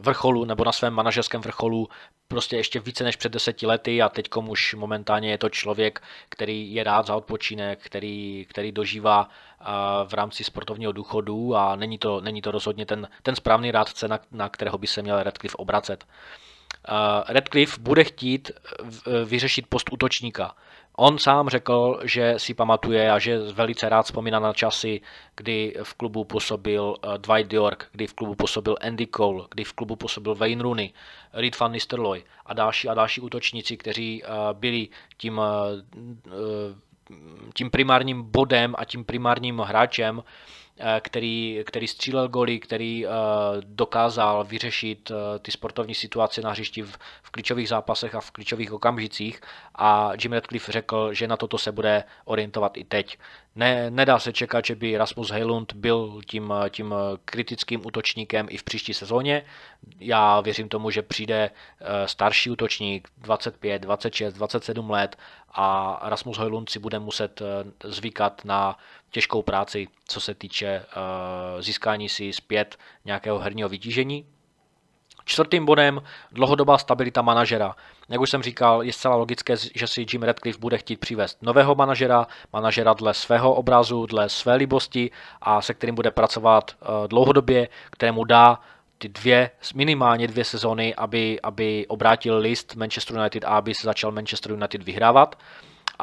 vrcholu 0.00 0.44
nebo 0.44 0.64
na 0.64 0.72
svém 0.72 0.92
manažerském 0.92 1.40
vrcholu 1.40 1.88
prostě 2.28 2.56
ještě 2.56 2.80
více 2.80 3.04
než 3.04 3.16
před 3.16 3.32
deseti 3.32 3.66
lety 3.66 4.02
a 4.02 4.08
teď 4.08 4.28
už 4.48 4.74
momentálně 4.74 5.30
je 5.30 5.38
to 5.38 5.48
člověk, 5.48 6.02
který 6.28 6.74
je 6.74 6.84
rád 6.84 7.06
za 7.06 7.16
odpočinek, 7.16 7.84
který, 7.84 8.46
který 8.50 8.72
dožívá 8.72 9.28
v 10.04 10.14
rámci 10.14 10.44
sportovního 10.44 10.92
důchodu 10.92 11.56
a 11.56 11.76
není 11.76 11.98
to, 11.98 12.20
není 12.20 12.42
to 12.42 12.50
rozhodně 12.50 12.86
ten, 12.86 13.08
ten 13.22 13.36
správný 13.36 13.70
rádce, 13.70 14.08
na, 14.08 14.18
na 14.30 14.48
kterého 14.48 14.78
by 14.78 14.86
se 14.86 15.02
měl 15.02 15.22
Redcliffe 15.22 15.56
obracet. 15.56 16.04
Redcliffe 17.28 17.80
bude 17.80 18.04
chtít 18.04 18.50
vyřešit 19.24 19.66
post 19.68 19.92
útočníka. 19.92 20.54
On 20.96 21.18
sám 21.18 21.48
řekl, 21.48 22.00
že 22.04 22.34
si 22.36 22.54
pamatuje 22.54 23.12
a 23.12 23.18
že 23.18 23.38
velice 23.38 23.88
rád 23.88 24.02
vzpomíná 24.02 24.38
na 24.38 24.52
časy, 24.52 25.00
kdy 25.36 25.74
v 25.82 25.94
klubu 25.94 26.24
působil 26.24 26.96
eh, 27.02 27.18
Dwight 27.18 27.52
York, 27.52 27.88
kdy 27.92 28.06
v 28.06 28.14
klubu 28.14 28.34
působil 28.34 28.76
Andy 28.80 29.06
Cole, 29.06 29.46
kdy 29.50 29.64
v 29.64 29.72
klubu 29.72 29.96
působil 29.96 30.34
Wayne 30.34 30.62
Rooney, 30.62 30.92
Reed 31.32 31.58
van 31.58 31.72
Nistelrooy 31.72 32.24
a 32.46 32.54
další 32.54 32.88
a 32.88 32.94
další 32.94 33.20
útočníci, 33.20 33.76
kteří 33.76 34.22
eh, 34.24 34.28
byli 34.52 34.88
tím, 35.16 35.40
eh, 35.40 36.32
tím 37.54 37.70
primárním 37.70 38.22
bodem 38.22 38.74
a 38.78 38.84
tím 38.84 39.04
primárním 39.04 39.58
hráčem 39.58 40.22
který, 41.00 41.62
který 41.64 41.88
střílel 41.88 42.28
goly, 42.28 42.60
který 42.60 43.06
eh, 43.06 43.10
dokázal 43.60 44.44
vyřešit 44.44 45.10
eh, 45.10 45.38
ty 45.38 45.50
sportovní 45.50 45.94
situace 45.94 46.40
na 46.40 46.50
hřišti 46.50 46.82
v, 46.82 46.98
v 47.22 47.30
klíčových 47.30 47.68
zápasech 47.68 48.14
a 48.14 48.20
v 48.20 48.30
klíčových 48.30 48.72
okamžicích 48.72 49.40
a 49.74 50.10
Jim 50.22 50.32
Radcliffe 50.32 50.72
řekl, 50.72 51.14
že 51.14 51.28
na 51.28 51.36
toto 51.36 51.58
se 51.58 51.72
bude 51.72 52.04
orientovat 52.24 52.76
i 52.76 52.84
teď. 52.84 53.18
Ne, 53.56 53.90
nedá 53.90 54.18
se 54.18 54.32
čekat, 54.32 54.64
že 54.64 54.74
by 54.74 54.96
Rasmus 54.96 55.30
Heilund 55.30 55.72
byl 55.72 56.20
tím, 56.26 56.54
tím 56.70 56.94
kritickým 57.24 57.86
útočníkem 57.86 58.46
i 58.50 58.56
v 58.56 58.62
příští 58.62 58.94
sezóně. 58.94 59.44
Já 60.00 60.40
věřím 60.40 60.68
tomu, 60.68 60.90
že 60.90 61.02
přijde 61.02 61.50
starší 62.06 62.50
útočník 62.50 63.08
25, 63.18 63.82
26, 63.82 64.34
27 64.34 64.90
let 64.90 65.16
a 65.54 65.98
Rasmus 66.02 66.38
Heilund 66.38 66.70
si 66.70 66.78
bude 66.78 66.98
muset 66.98 67.42
zvykat 67.84 68.44
na 68.44 68.78
těžkou 69.12 69.42
práci, 69.42 69.88
co 70.08 70.20
se 70.20 70.34
týče 70.34 70.84
uh, 70.84 71.60
získání 71.60 72.08
si 72.08 72.32
zpět 72.32 72.78
nějakého 73.04 73.38
herního 73.38 73.68
vytížení. 73.68 74.26
Čtvrtým 75.24 75.66
bodem 75.66 76.02
dlouhodobá 76.32 76.78
stabilita 76.78 77.22
manažera. 77.22 77.76
Jak 78.08 78.20
už 78.20 78.30
jsem 78.30 78.42
říkal, 78.42 78.82
je 78.82 78.92
zcela 78.92 79.16
logické, 79.16 79.54
že 79.74 79.86
si 79.86 80.06
Jim 80.12 80.22
Radcliffe 80.22 80.60
bude 80.60 80.78
chtít 80.78 81.00
přivést 81.00 81.42
nového 81.42 81.74
manažera, 81.74 82.26
manažera 82.52 82.92
dle 82.92 83.14
svého 83.14 83.54
obrazu, 83.54 84.06
dle 84.06 84.28
své 84.28 84.54
libosti 84.54 85.10
a 85.42 85.62
se 85.62 85.74
kterým 85.74 85.94
bude 85.94 86.10
pracovat 86.10 86.70
uh, 86.80 87.08
dlouhodobě, 87.08 87.68
kterému 87.90 88.24
dá 88.24 88.60
ty 88.98 89.08
dvě, 89.08 89.50
minimálně 89.74 90.26
dvě 90.28 90.44
sezóny, 90.44 90.94
aby, 90.94 91.40
aby 91.42 91.86
obrátil 91.88 92.38
list 92.38 92.74
Manchester 92.74 93.16
United 93.16 93.44
a 93.44 93.48
aby 93.48 93.74
se 93.74 93.86
začal 93.86 94.12
Manchester 94.12 94.52
United 94.52 94.82
vyhrávat 94.82 95.36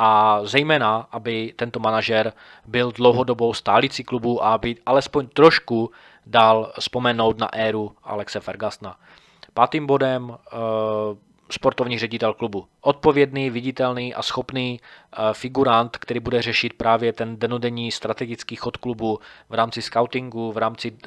a 0.02 0.40
zejména, 0.44 1.08
aby 1.12 1.54
tento 1.56 1.80
manažer 1.80 2.34
byl 2.66 2.92
dlouhodobou 2.92 3.54
stálicí 3.54 4.04
klubu 4.04 4.44
a 4.44 4.54
aby 4.54 4.76
alespoň 4.86 5.28
trošku 5.28 5.92
dal 6.26 6.72
vzpomenout 6.80 7.38
na 7.38 7.54
éru 7.54 7.92
Alexe 8.04 8.40
Fergasna. 8.40 8.96
Pátým 9.54 9.88
bodem 9.88 10.32
eh, 10.32 10.58
sportovní 11.52 12.00
ředitel 12.00 12.34
klubu. 12.34 12.68
Odpovědný, 12.82 13.50
viditelný 13.50 14.16
a 14.16 14.22
schopný 14.22 14.80
eh, 14.80 15.18
figurant, 15.34 15.98
který 15.98 16.20
bude 16.20 16.42
řešit 16.42 16.74
právě 16.74 17.14
ten 17.14 17.38
denodenní 17.38 17.92
strategický 17.92 18.56
chod 18.56 18.78
klubu 18.78 19.20
v 19.50 19.54
rámci 19.54 19.82
scoutingu, 19.82 20.52
v 20.52 20.58
rámci 20.58 20.92
uh, 20.92 20.98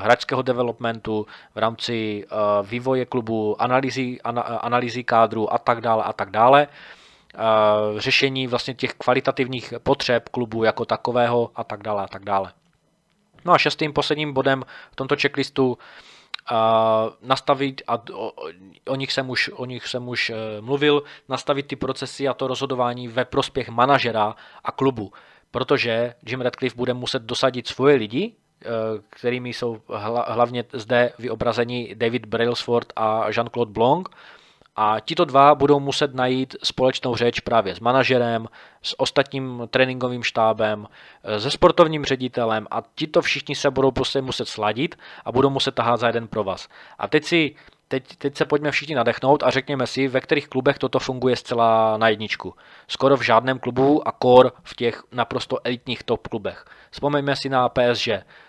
hráčského 0.00 0.42
developmentu, 0.42 1.26
v 1.54 1.58
rámci 1.58 2.26
vývoje 2.62 3.04
klubu, 3.04 3.62
analýzy, 3.62 4.20
ana, 4.24 4.42
analýzy 4.42 5.04
kádru 5.04 5.52
a 5.52 5.58
tak 5.58 5.80
dále 5.80 6.04
a 6.04 6.12
tak 6.12 6.30
dále 6.30 6.68
řešení 7.96 8.46
vlastně 8.46 8.74
těch 8.74 8.94
kvalitativních 8.94 9.74
potřeb 9.82 10.28
klubu 10.28 10.64
jako 10.64 10.84
takového 10.84 11.50
a 11.54 11.64
tak 11.64 11.82
dále 11.82 12.04
a 12.04 12.06
tak 12.06 12.24
dále. 12.24 12.52
No 13.44 13.52
a 13.52 13.58
šestým 13.58 13.92
posledním 13.92 14.32
bodem 14.32 14.64
v 14.90 14.96
tomto 14.96 15.16
checklistu 15.16 15.78
nastavit, 17.22 17.82
a 17.86 18.02
o, 18.12 18.32
o, 18.88 18.94
nich 18.96 19.12
jsem 19.12 19.30
už, 19.30 19.50
o 19.54 19.64
nich 19.64 19.86
jsem 19.86 20.08
už 20.08 20.30
e, 20.30 20.34
mluvil, 20.60 21.02
nastavit 21.28 21.66
ty 21.66 21.76
procesy 21.76 22.28
a 22.28 22.34
to 22.34 22.46
rozhodování 22.46 23.08
ve 23.08 23.24
prospěch 23.24 23.68
manažera 23.68 24.34
a 24.64 24.72
klubu. 24.72 25.12
Protože 25.50 26.14
Jim 26.26 26.40
Radcliffe 26.40 26.76
bude 26.76 26.94
muset 26.94 27.22
dosadit 27.22 27.68
svoje 27.68 27.96
lidi, 27.96 28.32
kterými 29.10 29.48
jsou 29.48 29.80
hlavně 30.26 30.64
zde 30.72 31.12
vyobrazeni 31.18 31.94
David 31.94 32.26
Brailsford 32.26 32.92
a 32.96 33.30
Jean-Claude 33.30 33.72
Blanc, 33.72 34.08
A 34.76 35.00
tito 35.00 35.24
dva 35.24 35.54
budou 35.54 35.80
muset 35.80 36.14
najít 36.14 36.56
společnou 36.62 37.16
řeč 37.16 37.40
právě 37.40 37.74
s 37.74 37.80
manažerem, 37.80 38.46
s 38.82 39.00
ostatním 39.00 39.62
tréninkovým 39.70 40.22
štábem, 40.22 40.86
se 41.38 41.50
sportovním 41.50 42.04
ředitelem 42.04 42.66
a 42.70 42.82
tito 42.94 43.22
všichni 43.22 43.54
se 43.54 43.70
budou 43.70 43.90
prostě 43.90 44.22
muset 44.22 44.48
sladit 44.48 44.98
a 45.24 45.32
budou 45.32 45.50
muset 45.50 45.74
tahat 45.74 46.00
za 46.00 46.06
jeden 46.06 46.28
provaz. 46.28 46.68
A 46.98 47.08
teď 47.08 47.24
si 47.24 47.54
teď, 47.88 48.16
teď 48.16 48.36
se 48.36 48.44
pojďme 48.44 48.70
všichni 48.70 48.94
nadechnout 48.94 49.42
a 49.42 49.50
řekněme 49.50 49.86
si, 49.86 50.08
ve 50.08 50.20
kterých 50.20 50.48
klubech 50.48 50.78
toto 50.78 50.98
funguje 50.98 51.36
zcela 51.36 51.96
na 51.96 52.08
jedničku. 52.08 52.54
Skoro 52.88 53.16
v 53.16 53.22
žádném 53.22 53.58
klubu 53.58 54.08
a 54.08 54.12
kor 54.12 54.52
v 54.62 54.74
těch 54.74 55.02
naprosto 55.12 55.58
elitních 55.64 56.02
top 56.02 56.28
klubech. 56.28 56.64
Vzpomeňme 56.90 57.36
si 57.36 57.48
na 57.48 57.68
PSG, 57.68 58.08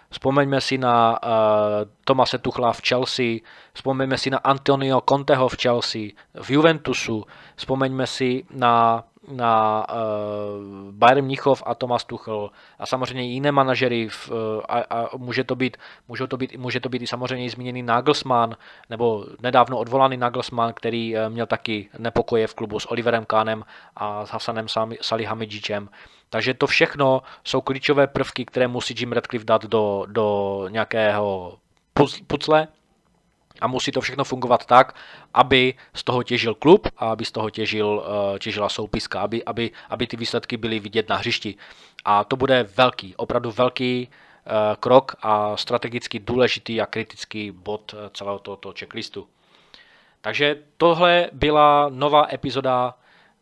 vzpomeňme 0.10 0.62
si 0.62 0.78
na 0.78 1.20
uh, 1.20 1.90
Tomase 2.06 2.38
Tuchla 2.38 2.74
v 2.74 2.82
Chelsea, 2.82 3.30
vzpomeňme 3.74 4.18
si 4.18 4.30
na 4.30 4.38
Antonio 4.38 5.02
Conteho 5.10 5.48
v 5.48 5.58
Chelsea, 5.62 6.04
v 6.34 6.50
Juventusu, 6.50 7.26
vzpomeňme 7.56 8.08
si 8.08 8.44
na 8.52 9.04
na 9.28 9.84
uh, 9.84 10.92
Bayern 10.92 11.26
Mnichov 11.26 11.64
a 11.66 11.76
Thomas 11.76 12.06
Tuchel 12.06 12.50
a 12.80 12.86
samozřejmě 12.86 13.24
jiné 13.24 13.52
manažery 13.52 14.10
v, 14.10 14.32
uh, 14.32 14.36
a, 14.70 14.80
a 14.80 15.18
může 15.18 15.44
to 15.44 15.56
být, 15.56 15.78
může 16.08 16.28
to 16.28 16.38
být, 16.38 16.58
může 16.58 16.80
to 16.80 16.90
být 16.90 17.02
i 17.02 17.08
samozřejmě 17.08 17.50
zmíněný 17.50 17.84
Nagelsmann 17.84 18.56
nebo 18.90 19.26
nedávno 19.42 19.78
odvolaný 19.78 20.18
Nagelsmann, 20.18 20.74
který 20.74 21.16
uh, 21.16 21.30
měl 21.30 21.46
taky 21.46 21.90
nepokoje 21.98 22.48
v 22.48 22.54
klubu 22.54 22.80
s 22.80 22.92
Oliverem 22.92 23.26
Kahnem 23.26 23.64
a 23.96 24.26
s 24.26 24.30
Hasanem 24.30 24.66
Salihamidzičem. 25.02 25.90
Takže 26.30 26.54
to 26.54 26.68
všechno 26.68 27.22
jsou 27.44 27.62
klíčové 27.62 28.08
prvky, 28.08 28.46
které 28.46 28.68
musí 28.68 28.96
Jim 28.98 29.12
Radcliffe 29.12 29.46
dát 29.46 29.66
do, 29.66 30.06
do 30.08 30.68
nějakého 30.70 31.58
pucle 32.28 32.68
a 33.62 33.68
musí 33.68 33.92
to 33.92 34.02
všechno 34.02 34.24
fungovat 34.24 34.66
tak, 34.66 34.96
aby 35.34 35.74
z 35.94 36.04
toho 36.04 36.24
těžil 36.24 36.56
klub 36.56 36.88
a 36.98 37.10
aby 37.10 37.26
z 37.26 37.32
toho 37.32 37.50
těžil, 37.50 38.06
eh, 38.36 38.40
těžila 38.40 38.70
soupiska, 38.70 39.22
aby, 39.22 39.44
aby, 39.44 39.72
aby 39.90 40.08
ty 40.08 40.18
výsledky 40.18 40.58
byly 40.58 40.80
vidět 40.80 41.10
na 41.10 41.16
hřišti. 41.16 41.56
A 42.06 42.24
to 42.24 42.36
bude 42.36 42.64
velký, 42.64 43.16
opravdu 43.16 43.52
velký 43.52 44.10
eh, 44.10 44.50
krok 44.80 45.16
a 45.22 45.58
strategicky 45.58 46.20
důležitý 46.20 46.82
a 46.82 46.86
kritický 46.86 47.52
bod 47.52 47.96
eh, 47.98 48.10
celého 48.14 48.40
tohoto 48.40 48.74
checklistu. 48.80 49.28
Takže 50.22 50.56
tohle 50.78 51.30
byla 51.34 51.90
nová 51.90 52.28
epizoda 52.34 52.94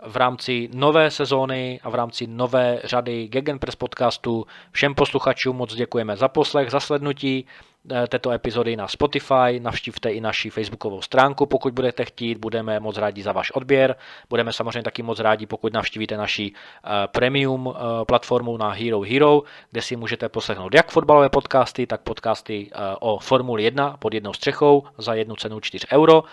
v 0.04 0.18
rámci 0.18 0.70
nové 0.74 1.12
sezóny 1.12 1.80
a 1.84 1.90
v 1.90 1.96
rámci 1.96 2.28
nové 2.28 2.82
řady 2.84 3.28
Gegenpress 3.28 3.76
podcastu. 3.76 4.46
Všem 4.72 4.96
posluchačům 4.96 5.56
moc 5.56 5.76
děkujeme 5.76 6.18
za 6.18 6.28
poslech, 6.28 6.72
za 6.72 6.80
slednutí 6.80 7.46
eh, 7.92 8.08
této 8.08 8.32
epizody 8.32 8.76
na 8.76 8.88
Spotify. 8.88 9.60
Navštivte 9.60 10.12
i 10.12 10.22
naši 10.22 10.50
facebookovou 10.50 11.02
stránku, 11.02 11.46
pokud 11.46 11.74
budete 11.74 12.06
chtít. 12.06 12.38
Budeme 12.38 12.80
moc 12.80 12.98
rádi 12.98 13.24
za 13.24 13.32
váš 13.32 13.52
odběr. 13.52 13.96
Budeme 14.30 14.54
samozřejmě 14.54 14.84
taky 14.84 15.04
moc 15.04 15.20
rádi, 15.20 15.46
pokud 15.46 15.74
navštívíte 15.74 16.18
naši 16.18 16.52
eh, 16.52 16.90
premium 17.08 17.74
eh, 17.76 18.06
platformu 18.06 18.58
na 18.58 18.70
Hero 18.70 19.02
Hero, 19.02 19.44
kde 19.72 19.82
si 19.82 19.96
můžete 19.96 20.30
poslechnout 20.30 20.76
jak 20.76 20.92
fotbalové 20.92 21.30
podcasty, 21.30 21.88
tak 21.88 22.02
podcasty 22.02 22.72
o 23.00 23.20
Formuli 23.20 23.64
1 23.64 23.98
pod 23.98 24.14
jednou 24.14 24.34
střechou 24.34 24.84
za 24.98 25.14
jednu 25.14 25.36
cenu 25.36 25.60
4 25.60 25.88
euro. 25.92 26.24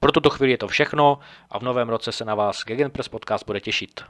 Pro 0.00 0.12
tuto 0.12 0.30
chvíli 0.30 0.52
je 0.52 0.58
to 0.58 0.68
všechno 0.68 1.18
a 1.50 1.58
v 1.58 1.62
novém 1.62 1.88
roce 1.88 2.12
se 2.12 2.24
na 2.24 2.34
vás 2.34 2.64
Gegenpress 2.64 3.08
Podcast 3.08 3.46
bude 3.46 3.60
těšit. 3.60 4.00